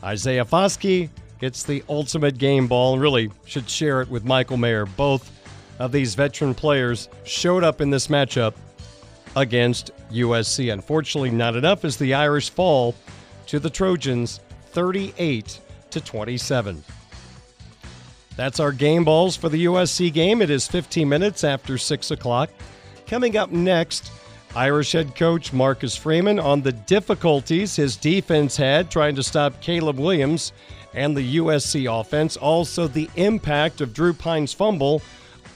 [0.02, 4.86] Isaiah Foskey gets the ultimate game ball and really should share it with Michael Mayer.
[4.86, 5.30] Both
[5.78, 8.54] of these veteran players showed up in this matchup
[9.36, 10.72] against USC.
[10.72, 12.94] Unfortunately, not enough as the Irish fall
[13.46, 14.40] to the Trojans
[14.72, 15.60] 38
[15.90, 16.82] to 27.
[18.36, 20.42] That's our game balls for the USC game.
[20.42, 22.50] It is 15 minutes after 6 o'clock.
[23.06, 24.12] Coming up next,
[24.54, 29.98] Irish head coach Marcus Freeman on the difficulties his defense had trying to stop Caleb
[29.98, 30.52] Williams
[30.94, 32.36] and the USC offense.
[32.36, 35.02] Also, the impact of Drew Pyne's fumble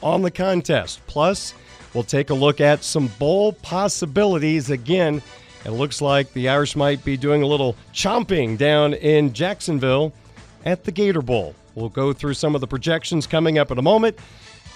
[0.03, 1.01] on the contest.
[1.07, 1.55] Plus,
[1.95, 5.23] we'll take a look at some bowl possibilities again.
[5.65, 10.13] It looks like the Irish might be doing a little chomping down in Jacksonville
[10.65, 11.55] at the Gator Bowl.
[11.75, 14.19] We'll go through some of the projections coming up in a moment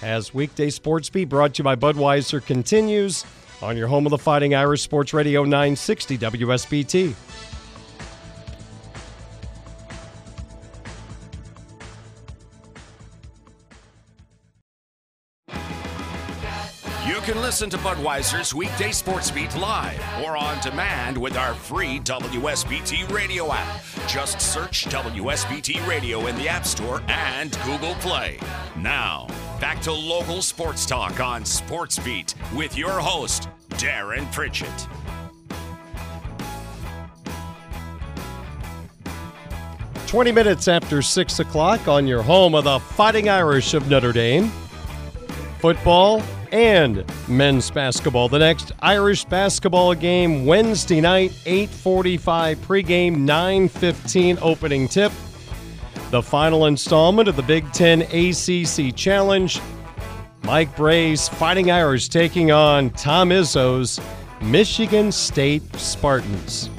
[0.01, 3.25] as weekday sports beat brought to you by Budweiser continues
[3.61, 7.15] on your home of the Fighting Irish Sports Radio 960 WSBT.
[17.57, 23.51] Listen to Budweiser's weekday sports beat live or on demand with our free WSBT radio
[23.51, 23.81] app.
[24.07, 28.37] Just search WSBT Radio in the App Store and Google Play.
[28.77, 29.25] Now,
[29.59, 34.87] back to local sports talk on Sports Beat with your host, Darren Pritchett.
[40.05, 44.51] Twenty minutes after six o'clock on your home of the Fighting Irish of Notre Dame.
[45.57, 46.21] Football
[46.51, 48.29] and men's basketball.
[48.29, 55.11] The next Irish basketball game Wednesday night, 8:45 pregame, 9:15 opening tip.
[56.11, 59.59] The final installment of the Big 10 ACC Challenge.
[60.43, 63.99] Mike Brey's Fighting Irish taking on Tom Izzo's
[64.41, 66.69] Michigan State Spartans.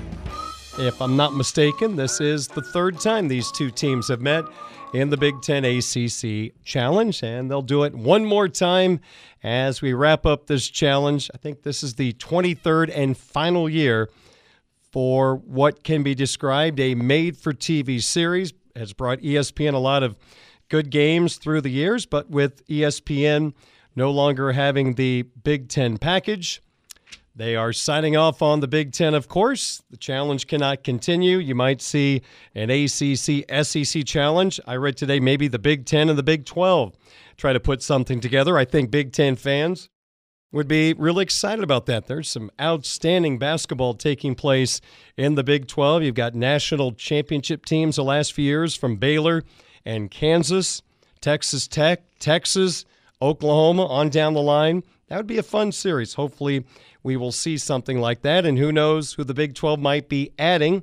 [0.78, 4.44] If I'm not mistaken, this is the third time these two teams have met
[4.92, 9.00] in the Big Ten ACC Challenge, and they'll do it one more time
[9.42, 11.30] as we wrap up this challenge.
[11.34, 14.08] I think this is the 23rd and final year
[14.90, 18.52] for what can be described a made for TV series.
[18.74, 20.16] Has brought ESPN a lot of
[20.68, 23.54] good games through the years, but with ESPN
[23.96, 26.62] no longer having the Big Ten package,
[27.38, 29.80] they are signing off on the Big Ten, of course.
[29.90, 31.38] The challenge cannot continue.
[31.38, 32.22] You might see
[32.52, 34.58] an ACC SEC challenge.
[34.66, 36.96] I read today maybe the Big Ten and the Big 12
[37.36, 38.58] try to put something together.
[38.58, 39.88] I think Big Ten fans
[40.50, 42.08] would be really excited about that.
[42.08, 44.80] There's some outstanding basketball taking place
[45.16, 46.02] in the Big 12.
[46.02, 49.44] You've got national championship teams the last few years from Baylor
[49.84, 50.82] and Kansas,
[51.20, 52.84] Texas Tech, Texas,
[53.22, 54.82] Oklahoma, on down the line.
[55.08, 56.14] That would be a fun series.
[56.14, 56.64] Hopefully,
[57.02, 58.44] we will see something like that.
[58.44, 60.82] And who knows who the Big 12 might be adding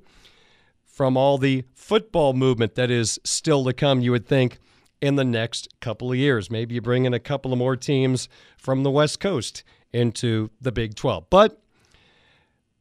[0.84, 4.60] from all the football movement that is still to come, you would think,
[5.02, 6.50] in the next couple of years.
[6.50, 9.64] Maybe you bring in a couple of more teams from the West Coast
[9.94, 11.30] into the Big 12.
[11.30, 11.62] But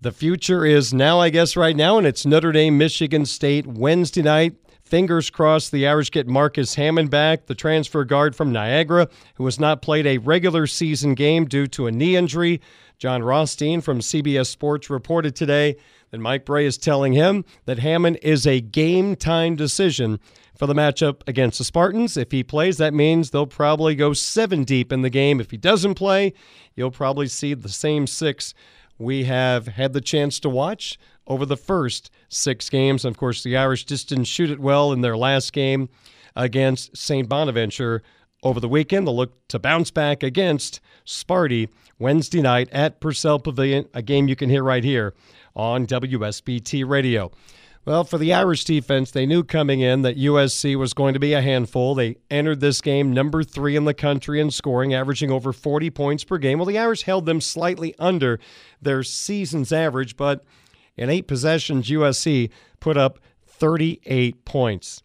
[0.01, 4.23] the future is now, I guess, right now, and it's Notre Dame, Michigan State, Wednesday
[4.23, 4.55] night.
[4.85, 9.59] Fingers crossed the Irish get Marcus Hammond back, the transfer guard from Niagara, who has
[9.59, 12.61] not played a regular season game due to a knee injury.
[12.99, 15.77] Jon Rothstein from CBS Sports reported today
[16.11, 20.21] that Mike Brey is telling him that Hammond is a game time decision
[20.57, 22.19] for the matchup against the Spartans.
[22.19, 25.41] If he plays, that means they'll probably go seven deep in the game.
[25.41, 26.35] If he doesn't play,
[26.77, 28.53] you'll probably see the same six
[28.99, 33.05] we have had the chance to watch over the first six games.
[33.05, 35.89] And Of course, the Irish just didn't shoot it well in their last game
[36.37, 37.29] against St.
[37.29, 38.03] Bonaventure
[38.43, 39.07] over the weekend.
[39.07, 41.69] They'll look to bounce back against Sparty
[41.99, 45.15] Wednesday night at Purcell Pavilion, a game you can hear right here
[45.55, 47.31] on WSBT Radio.
[47.87, 51.35] Well, for the Irish defense, they knew coming in that USC was going to be
[51.35, 51.95] a handful.
[51.95, 56.25] They entered this game number three in the country in scoring, averaging over 40 points
[56.25, 56.59] per game.
[56.59, 58.41] Well, the Irish held them slightly under
[58.81, 60.45] their season's average, but
[60.97, 65.03] In eight possessions, USC put up 38 points.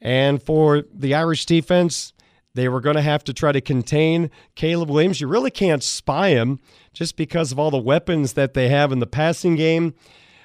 [0.00, 2.12] And for the Irish defense,
[2.54, 5.20] they were going to have to try to contain Caleb Williams.
[5.20, 6.58] You really can't spy him
[6.92, 9.94] just because of all the weapons that they have in the passing game.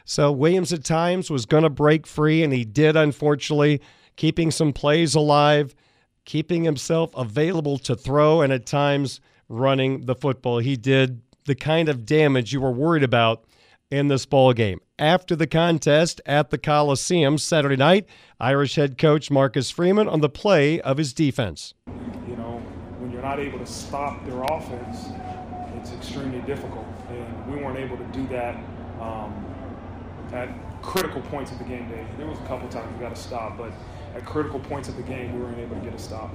[0.06, 3.82] So Williams at times was going to break free, and he did, unfortunately,
[4.16, 5.76] keeping some plays alive,
[6.24, 9.20] keeping himself available to throw, and at times
[9.50, 10.60] running the football.
[10.60, 13.44] He did the kind of damage you were worried about
[13.90, 14.80] in this ball game.
[15.00, 18.08] After the contest at the Coliseum Saturday night,
[18.40, 21.74] Irish head coach Marcus Freeman on the play of his defense.
[22.28, 22.62] You know,
[23.00, 25.06] when you're not able to stop their offense,
[25.76, 28.56] it's extremely difficult, and we weren't able to do that
[29.00, 29.46] um,
[30.34, 30.50] at
[30.82, 31.88] critical points of the game.
[31.90, 32.06] Day.
[32.18, 33.72] There was a couple times we got to stop, but
[34.16, 36.34] at critical points of the game, we weren't able to get a stop.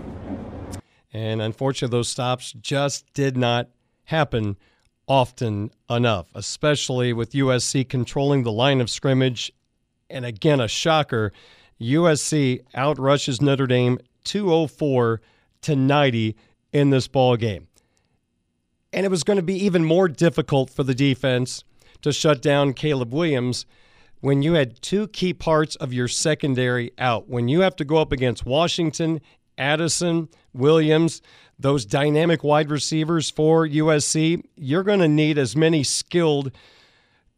[1.13, 3.69] And unfortunately, those stops just did not
[4.05, 4.57] happen
[5.09, 9.53] often enough, especially with USC controlling the line of scrimmage.
[10.09, 11.33] And again, a shocker
[11.81, 15.21] USC outrushes Notre Dame 204
[15.63, 16.37] to 90
[16.73, 17.69] in this ball game.
[18.93, 21.65] And it was going to be even more difficult for the defense
[22.03, 23.65] to shut down Caleb Williams
[24.21, 27.29] when you had two key parts of your secondary out.
[27.29, 29.21] When you have to go up against Washington,
[29.59, 31.23] Addison, Williams,
[31.59, 36.53] those dynamic wide receivers for USC, you're going to need as many skilled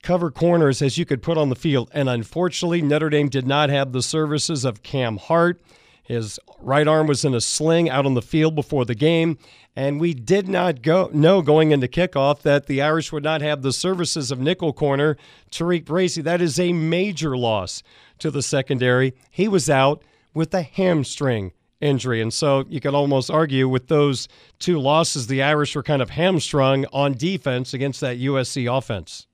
[0.03, 1.91] cover corners as you could put on the field.
[1.93, 5.61] And unfortunately, Notre Dame did not have the services of Cam Hart.
[6.03, 9.39] His right arm was in a sling out on the field before the game.
[9.75, 13.63] And we did not go know going into kickoff that the Irish would not have
[13.63, 15.17] the services of nickel corner
[15.51, 16.21] TaRiq Bracy.
[16.21, 17.83] That is a major loss
[18.19, 19.15] to the secondary.
[19.31, 20.05] He was out
[20.35, 21.53] with a hamstring
[21.85, 22.21] injury.
[22.21, 24.27] And so you could almost argue with those
[24.59, 29.27] two losses, the Irish were kind of hamstrung on defense against that USC offense.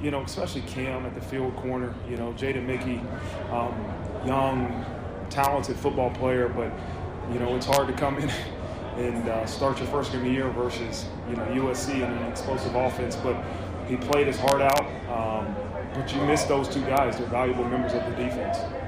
[0.00, 3.00] You know, especially Cam at the field corner, you know, Jaden Mickey,
[3.50, 3.74] um,
[4.24, 4.84] young,
[5.30, 6.72] talented football player, but,
[7.32, 8.28] you know, it's hard to come in
[8.96, 12.26] and uh, start your first game of the year versus, you know, USC and an
[12.30, 13.16] explosive offense.
[13.16, 13.42] But
[13.88, 14.86] he played his heart out.
[15.08, 15.54] Um,
[15.94, 17.16] but you miss those two guys.
[17.16, 18.87] They're valuable members of the defense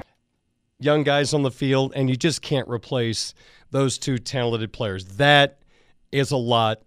[0.83, 3.33] young guys on the field, and you just can't replace
[3.71, 5.05] those two talented players.
[5.17, 5.59] That
[6.11, 6.81] is a lot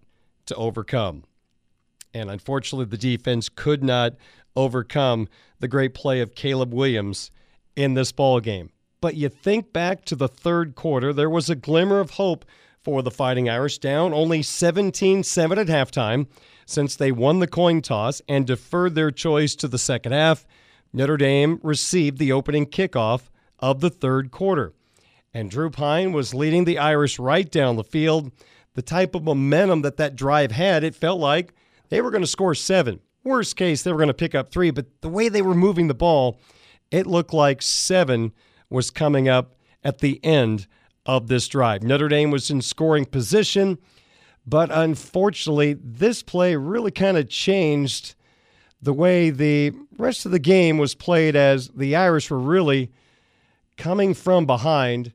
[0.47, 1.23] to overcome.
[2.13, 4.13] And unfortunately, the defense could not
[4.55, 5.27] overcome
[5.59, 7.31] the great play of Caleb Williams
[7.75, 8.69] in this ball game.
[9.01, 12.45] But you think back to the third quarter, there was a glimmer of hope
[12.83, 16.27] for the Fighting Irish, down only 17 7 at halftime
[16.65, 20.45] since they won the coin toss and deferred their choice to the second half.
[20.93, 23.29] Notre Dame received the opening kickoff
[23.59, 24.73] of the third quarter.
[25.33, 28.31] And Drew Pyne was leading the Irish right down the field.
[28.73, 31.53] The type of momentum that that drive had, it felt like
[31.89, 32.99] they were going to score seven.
[33.23, 35.87] Worst case, they were going to pick up three, but the way they were moving
[35.87, 36.39] the ball,
[36.91, 38.31] it looked like seven
[38.69, 40.67] was coming up at the end
[41.05, 41.83] of this drive.
[41.83, 43.77] Notre Dame was in scoring position,
[44.45, 48.15] but unfortunately, this play really kind of changed
[48.81, 52.91] the way the rest of the game was played as the Irish were really
[53.77, 55.13] coming from behind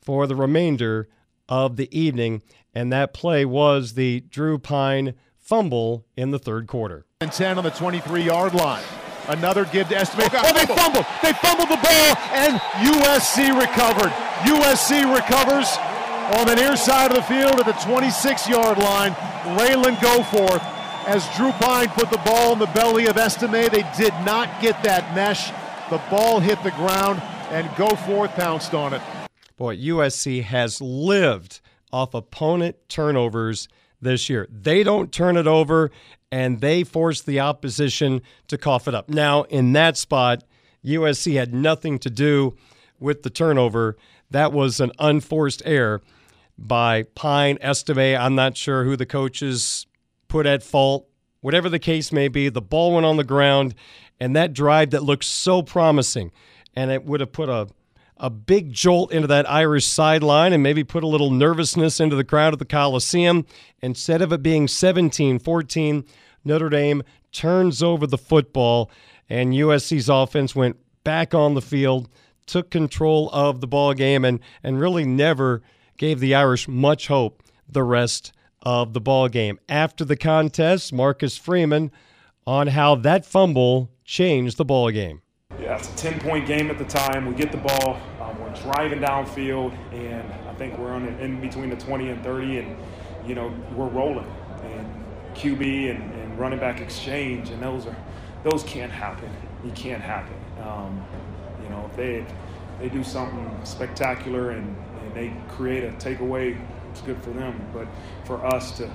[0.00, 1.08] for the remainder
[1.48, 2.42] of the evening.
[2.74, 7.06] And that play was the Drew Pyne fumble in the third quarter.
[7.20, 8.84] And 10 on the 23 yard line.
[9.28, 10.28] Another give to Estime.
[10.32, 11.06] Oh, oh, they fumbled.
[11.22, 14.10] They fumbled the ball, and USC recovered.
[14.42, 15.68] USC recovers
[16.38, 19.12] on the near side of the field at the 26 yard line.
[19.58, 20.62] Ralen Goforth,
[21.06, 24.82] as Drew Pyne put the ball in the belly of Estime, they did not get
[24.82, 25.50] that mesh.
[25.90, 27.20] The ball hit the ground
[27.50, 29.02] and Goforth pounced on it.
[29.56, 31.60] Boy, USC has lived
[31.92, 33.68] off opponent turnovers
[34.00, 34.48] this year.
[34.50, 35.90] They don't turn it over,
[36.30, 39.08] and they force the opposition to cough it up.
[39.08, 40.44] Now, in that spot,
[40.84, 42.56] USC had nothing to do
[42.98, 43.96] with the turnover.
[44.30, 46.00] That was an unforced error
[46.56, 48.16] by Pyne Estime.
[48.16, 49.86] I'm not sure who the coaches
[50.28, 51.08] put at fault.
[51.40, 53.74] Whatever the case may be, the ball went on the ground,
[54.20, 56.30] and that drive that looked so promising
[56.74, 57.68] and it would have put a
[58.20, 62.24] a big jolt into that Irish sideline and maybe put a little nervousness into the
[62.24, 63.46] crowd at the Coliseum.
[63.80, 66.04] Instead of it being 17 14,
[66.44, 67.02] Notre Dame
[67.32, 68.90] turns over the football,
[69.28, 72.10] and USC's offense went back on the field,
[72.46, 75.62] took control of the ball game, and, and really never
[75.96, 79.58] gave the Irish much hope the rest of the ball game.
[79.68, 81.90] After the contest, Marcus Freeman
[82.46, 85.22] on how that fumble changed the ball game.
[85.60, 87.26] Yeah, it's a 10 point game at the time.
[87.26, 91.68] We get the ball, um, we're driving downfield, and I think we're on in between
[91.68, 92.76] the 20 and 30, and
[93.26, 94.26] you know we're rolling.
[94.64, 94.86] And
[95.34, 97.96] QB and, and running back exchange, and those are
[98.42, 99.30] those can't happen.
[99.62, 100.34] you can't happen.
[100.62, 101.04] Um,
[101.62, 102.24] you know, if they
[102.80, 106.58] they do something spectacular and, and they create a takeaway,
[106.90, 107.60] it's good for them.
[107.74, 107.86] But
[108.24, 108.90] for us to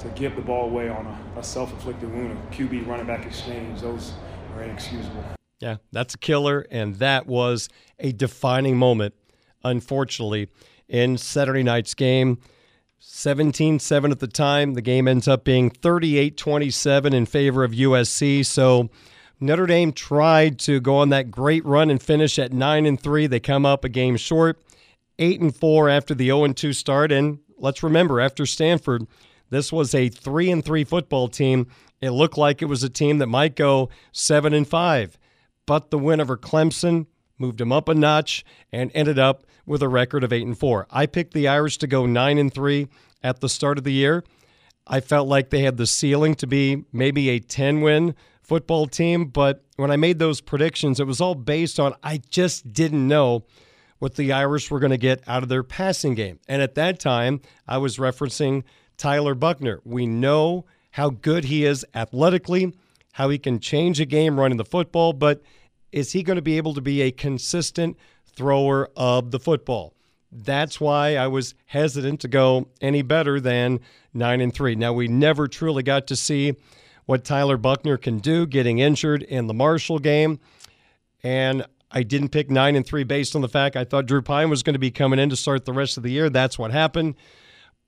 [0.00, 3.80] to give the ball away on a, a self-inflicted wound, a QB running back exchange,
[3.80, 4.12] those
[4.54, 5.39] are inexcusable.
[5.60, 9.14] Yeah, that's a killer, and that was a defining moment,
[9.62, 10.48] unfortunately,
[10.88, 12.38] in Saturday night's game.
[12.98, 14.74] 17 7 at the time.
[14.74, 18.44] The game ends up being 38 27 in favor of USC.
[18.44, 18.90] So
[19.38, 23.26] Notre Dame tried to go on that great run and finish at 9 and 3.
[23.26, 24.60] They come up a game short,
[25.18, 27.10] 8 and 4 after the 0 and 2 start.
[27.10, 29.06] And let's remember, after Stanford,
[29.48, 31.68] this was a 3 and 3 football team.
[32.02, 35.18] It looked like it was a team that might go 7 and 5.
[35.70, 37.06] But the win over Clemson
[37.38, 40.88] moved him up a notch and ended up with a record of 8 and 4.
[40.90, 42.88] I picked the Irish to go 9 and 3
[43.22, 44.24] at the start of the year.
[44.88, 49.26] I felt like they had the ceiling to be maybe a 10 win football team,
[49.26, 53.44] but when I made those predictions, it was all based on I just didn't know
[54.00, 56.40] what the Irish were going to get out of their passing game.
[56.48, 58.64] And at that time, I was referencing
[58.96, 59.82] Tyler Buchner.
[59.84, 62.74] We know how good he is athletically,
[63.12, 65.40] how he can change a game running the football, but
[65.92, 69.94] is he going to be able to be a consistent thrower of the football?
[70.32, 73.80] That's why I was hesitant to go any better than
[74.14, 74.76] 9 and 3.
[74.76, 76.54] Now we never truly got to see
[77.06, 80.38] what Tyler Buchner can do, getting injured in the Marshall game.
[81.24, 84.48] And I didn't pick nine and three based on the fact I thought Drew Pyne
[84.48, 86.30] was going to be coming in to start the rest of the year.
[86.30, 87.16] That's what happened.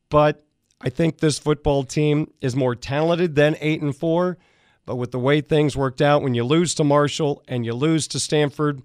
[0.09, 0.45] But
[0.81, 4.39] I think this football team is more talented than eight and four.
[4.85, 8.09] But with the way things worked out, when you lose to Marshall and you lose
[8.09, 8.83] to Stanford,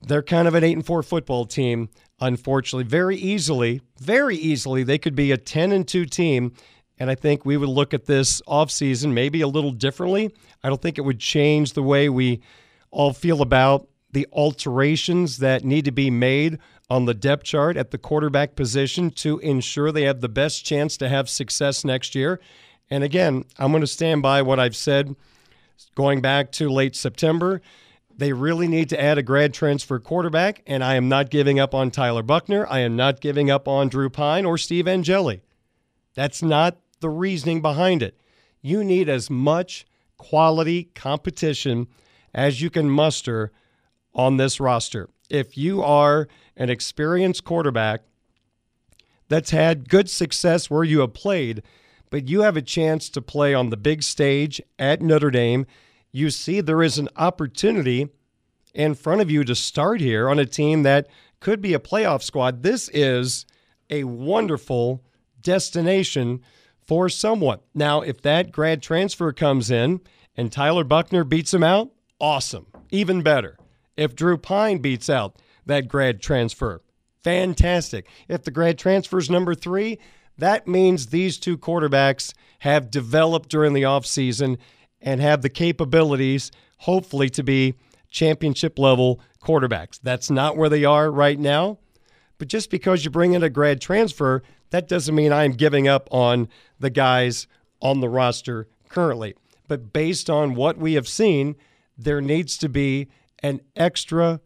[0.00, 1.88] they're kind of an eight and four football team.
[2.20, 6.52] Unfortunately, very easily, very easily, they could be a ten and two team
[6.98, 10.34] and I think we would look at this offseason maybe a little differently.
[10.62, 12.40] I don't think it would change the way we
[12.90, 16.58] all feel about the alterations that need to be made
[16.90, 20.96] on the depth chart at the quarterback position to ensure they have the best chance
[20.96, 22.40] to have success next year.
[22.90, 25.14] And again, I'm going to stand by what I've said
[25.94, 27.60] going back to late September.
[28.16, 31.74] They really need to add a grad transfer quarterback, and I am not giving up
[31.74, 32.66] on Tyler Buchner.
[32.68, 35.42] I am not giving up on Drew Pyne or Steve Angeli.
[36.14, 38.18] That's not the reasoning behind it.
[38.60, 39.86] You need as much
[40.16, 41.86] quality competition
[42.34, 43.52] as you can muster
[44.14, 45.08] on this roster.
[45.30, 46.26] If you are
[46.56, 48.02] an experienced quarterback
[49.28, 51.62] that's had good success where you have played,
[52.10, 55.66] but you have a chance to play on the big stage at Notre Dame,
[56.12, 58.08] you see there is an opportunity
[58.74, 61.08] in front of you to start here on a team that
[61.40, 62.62] could be a playoff squad.
[62.62, 63.46] This is
[63.90, 65.04] a wonderful
[65.40, 66.40] destination
[66.86, 67.58] for someone.
[67.74, 70.00] Now, if that grad transfer comes in
[70.36, 71.90] and Tyler Buchner beats him out,
[72.20, 72.66] awesome.
[72.90, 73.58] Even better.
[73.96, 75.36] If Drew Pyne beats out
[75.66, 76.82] that grad transfer,
[77.22, 78.08] fantastic.
[78.28, 79.98] If the grad transfer is number three,
[80.38, 84.58] that means these two quarterbacks have developed during the offseason
[85.00, 87.74] and have the capabilities, hopefully, to be
[88.10, 90.00] championship level quarterbacks.
[90.02, 91.78] That's not where they are right now.
[92.38, 96.08] But just because you bring in a grad transfer that doesn't mean I'm giving up
[96.10, 97.46] on the guys
[97.80, 99.34] on the roster currently.
[99.66, 101.56] But based on what we have seen,
[101.96, 103.08] there needs to be
[103.40, 104.40] an extra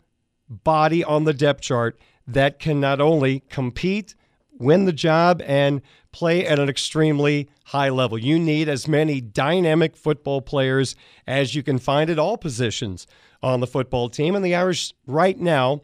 [0.48, 4.14] body on the depth chart that can not only compete,
[4.62, 5.82] win the job, and
[6.12, 8.18] play at an extremely high level.
[8.18, 10.94] You need as many dynamic football players
[11.26, 13.06] as you can find at all positions
[13.42, 14.34] on the football team.
[14.34, 15.82] And the Irish, right now,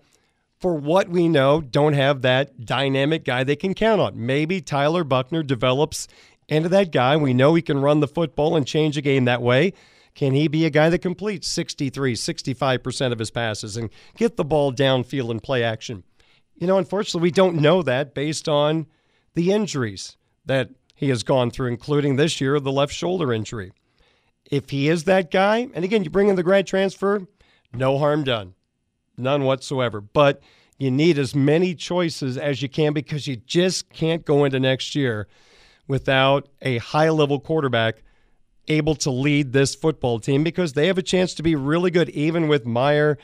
[0.59, 4.27] for what we know, don't have that dynamic guy they can count on.
[4.27, 6.09] Maybe Tyler Buchner develops
[6.49, 7.17] into that guy.
[7.17, 9.73] We know he can run the football and change a game that way.
[10.15, 14.45] Can he be a guy that completes 63, 65% of his passes and get the
[14.45, 16.03] ball downfield and play action?
[16.59, 18.87] You know, unfortunately, we don't know that based on
[19.35, 23.73] the injuries that he has gone through, including this year, the left shoulder injury.
[24.51, 27.27] If he is that guy, and again, you bring in the grad transfer,
[27.73, 28.55] no harm done.
[29.17, 30.01] None whatsoever.
[30.01, 30.43] But
[30.79, 34.95] you need as many choices as you can because you just can't go into next
[34.95, 35.29] year
[35.87, 38.03] without a high level quarterback
[38.69, 42.09] able to lead this football team because they have a chance to be really good,
[42.11, 43.19] even with Mayer,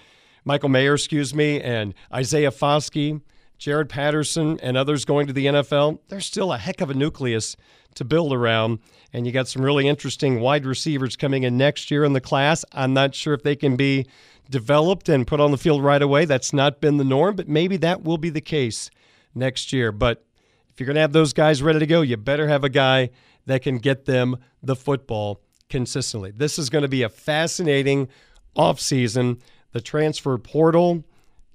[0.44, 3.20] Michael Mayer, excuse me, and Isaiah Foskey,
[3.58, 6.00] Jared Patterson, and others going to the NFL.
[6.08, 7.56] There's still a heck of a nucleus
[7.94, 8.80] to build around.
[9.12, 12.64] And you got some really interesting wide receivers coming in next year in the class.
[12.72, 14.06] I'm not sure if they can be
[14.50, 16.24] developed and put on the field right away.
[16.24, 18.90] That's not been the norm, but maybe that will be the case
[19.34, 19.92] next year.
[19.92, 20.24] But
[20.72, 23.10] if you're going to have those guys ready to go, you better have a guy
[23.46, 25.40] that can get them the football
[25.70, 26.30] consistently.
[26.30, 28.08] This is going to be a fascinating
[28.56, 29.40] offseason.
[29.74, 31.02] The transfer portal,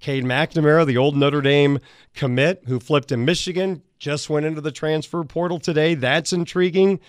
[0.01, 1.79] Cade McNamara, the old Notre Dame
[2.13, 5.95] commit who flipped in Michigan, just went into the transfer portal today.
[5.95, 6.99] That's intriguing.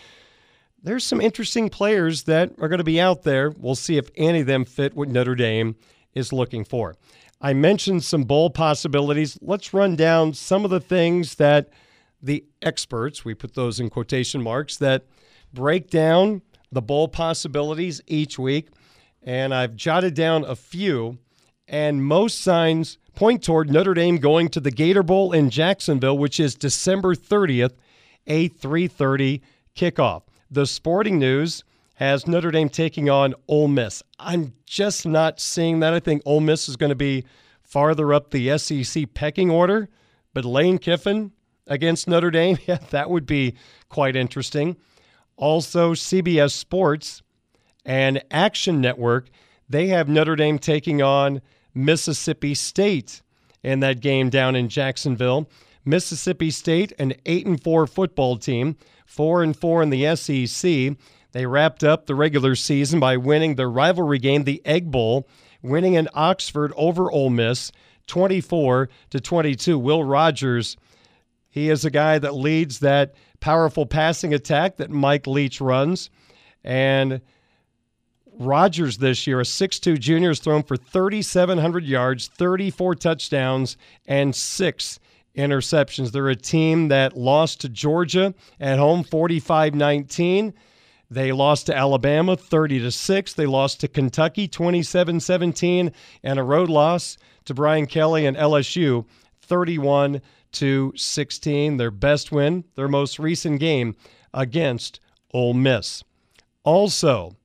[0.80, 3.50] There's some interesting players that are going to be out there.
[3.50, 5.74] We'll see if any of them fit what Notre Dame
[6.14, 6.94] is looking for.
[7.40, 9.36] I mentioned some bowl possibilities.
[9.42, 11.70] Let's run down some of the things that
[12.22, 15.06] the experts, we put those in quotation marks, that
[15.52, 18.68] break down the bowl possibilities each week.
[19.22, 21.18] And I've jotted down a few,
[21.68, 26.40] and most signs point toward Notre Dame going to the Gator Bowl in Jacksonville, which
[26.40, 27.74] is December 30th,
[28.26, 29.42] a 3:30
[29.76, 30.22] kickoff.
[30.50, 31.64] The Sporting News
[31.94, 34.02] has Notre Dame taking on Ole Miss.
[34.18, 35.92] I'm just not seeing that.
[35.92, 37.24] I think Ole Miss is going to be
[37.62, 39.88] farther up the SEC pecking order,
[40.32, 41.32] but Lane Kiffin
[41.66, 43.54] against Notre Dame, yeah, that would be
[43.88, 44.76] quite interesting.
[45.36, 47.22] Also, CBS Sports
[47.84, 49.28] and Action Network,
[49.68, 51.40] they have Notre Dame taking on
[51.74, 53.22] Mississippi State
[53.62, 55.48] in that game down in Jacksonville.
[55.84, 58.76] Mississippi State, an 8 and 4 football team,
[59.06, 60.96] 4 and 4 in the SEC.
[61.32, 65.28] They wrapped up the regular season by winning their rivalry game, the Egg Bowl,
[65.62, 67.70] winning in Oxford over Ole Miss
[68.08, 69.78] 24 to 22.
[69.78, 70.76] Will Rogers,
[71.48, 76.10] he is a guy that leads that powerful passing attack that Mike Leach runs.
[76.64, 77.20] And
[78.40, 83.76] Rogers this year, a 6'2 junior, has thrown for 3,700 yards, 34 touchdowns,
[84.06, 84.98] and six
[85.36, 86.10] interceptions.
[86.10, 90.54] They're a team that lost to Georgia at home 45 19.
[91.10, 93.32] They lost to Alabama 30 to 6.
[93.34, 95.92] They lost to Kentucky 27-17
[96.22, 99.04] and a road loss to Brian Kelly and LSU
[99.42, 100.22] 31
[100.52, 101.76] to 16.
[101.76, 103.96] Their best win, their most recent game
[104.32, 104.98] against
[105.34, 106.04] Ole Miss.
[106.64, 107.36] Also,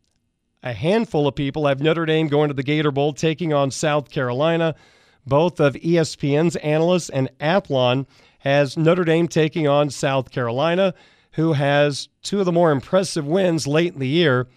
[0.66, 4.10] a handful of people have Notre Dame going to the Gator Bowl taking on South
[4.10, 4.76] Carolina.
[5.26, 8.08] Both of ESPN's analysts and Athlon
[8.40, 10.94] has Notre Dame taking on South Carolina
[11.34, 14.48] who has two of the more impressive wins late in the year.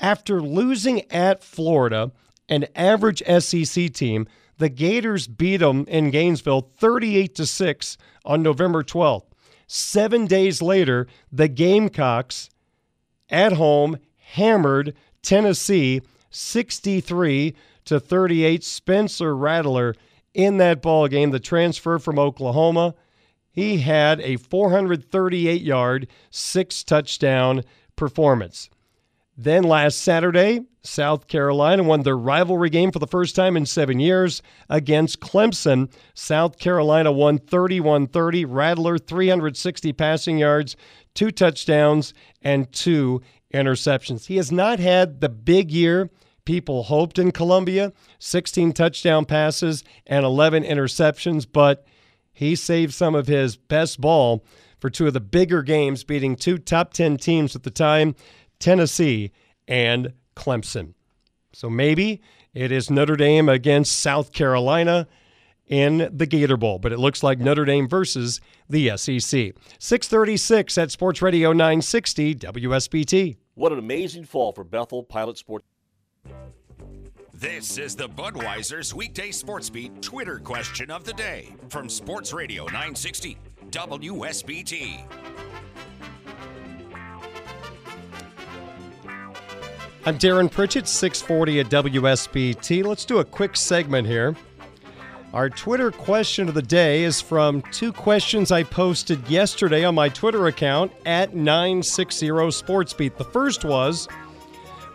[0.00, 2.10] After losing at Florida,
[2.48, 4.26] an average SEC team,
[4.58, 9.26] the Gators beat them in Gainesville 38 to 6 on November 12th.
[9.68, 12.50] 7 days later, the Gamecocks
[13.30, 17.54] at home hammered Tennessee 63
[17.84, 18.64] to 38.
[18.64, 19.94] Spencer Rattler
[20.34, 22.94] in that ball game, the transfer from Oklahoma
[23.58, 27.64] he had a 438 yard, six touchdown
[27.96, 28.70] performance.
[29.36, 33.98] Then last Saturday, South Carolina won their rivalry game for the first time in seven
[33.98, 35.92] years against Clemson.
[36.14, 38.44] South Carolina won 31 30.
[38.44, 40.76] Rattler, 360 passing yards,
[41.14, 43.20] two touchdowns, and two
[43.52, 44.26] interceptions.
[44.26, 46.10] He has not had the big year
[46.44, 51.86] people hoped in Columbia 16 touchdown passes and 11 interceptions, but
[52.32, 54.44] he saved some of his best ball
[54.80, 58.14] for two of the bigger games, beating two top 10 teams at the time,
[58.58, 59.32] Tennessee
[59.66, 60.94] and Clemson.
[61.52, 62.22] So maybe
[62.54, 65.08] it is Notre Dame against South Carolina
[65.68, 69.54] in the Gator Bowl, but it looks like Notre Dame versus the SEC.
[69.78, 73.36] 636 at Sports Radio 960 WSBT.
[73.54, 75.64] What an amazing fall for Bethel Pilot Sports.
[77.34, 82.64] This is the Budweiser's weekday sports beat Twitter question of the day from Sports Radio
[82.64, 83.38] 960
[83.70, 85.04] WSBT.
[90.04, 92.84] I'm Darren Pritchett, 640 at WSBT.
[92.84, 94.34] Let's do a quick segment here.
[95.34, 100.08] Our Twitter question of the day is from two questions I posted yesterday on my
[100.08, 103.18] Twitter account at 960 SportsBeat.
[103.18, 104.08] The first was,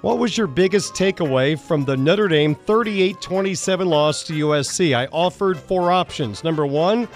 [0.02, 4.96] what was your biggest takeaway from the Notre Dame 38 27 loss to USC?
[4.96, 6.44] I offered four options.
[6.44, 7.08] Number one,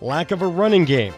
[0.00, 1.14] lack of a running game.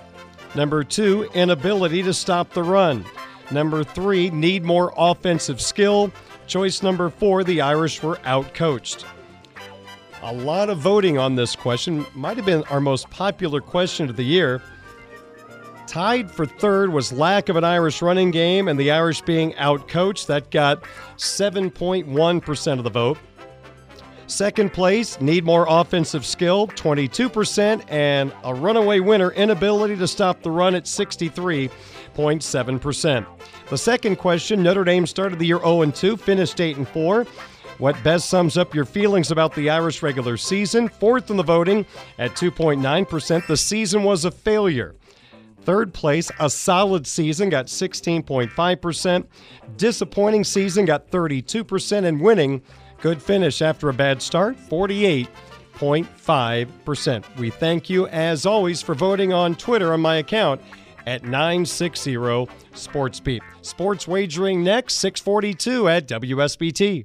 [0.55, 3.03] Number two, inability to stop the run.
[3.51, 6.13] Number three, need more offensive skill.
[6.47, 9.07] Choice number four, the Irish were outcoached.
[10.27, 12.05] A lot of voting on this question.
[12.13, 14.61] Might have been our most popular question of the year.
[15.87, 20.27] Tied for third was lack of an Irish running game and the Irish being outcoached.
[20.27, 20.83] That got
[21.17, 23.19] 7.1% of the vote.
[24.27, 30.51] Second place, need more offensive skill, 22%, and a runaway winner, inability to stop the
[30.51, 33.27] run at 63.7%.
[33.71, 37.25] The second question, Notre Dame started the year 0 2, finished 8 4.
[37.79, 40.89] What best sums up your feelings about the Irish regular season?
[40.89, 41.87] Fourth in the voting
[42.19, 43.47] at 2.9%.
[43.47, 44.95] The season was a failure.
[45.63, 49.27] Third place, a solid season, got 16.5%.
[49.77, 52.05] Disappointing season, got 32%.
[52.05, 52.63] And winning
[53.01, 57.37] Good finish after a bad start, 48.5%.
[57.37, 60.61] We thank you, as always, for voting on Twitter on my account
[61.07, 63.41] at 960 SportsBeat.
[63.63, 67.05] Sports wagering next, 642 at WSBT.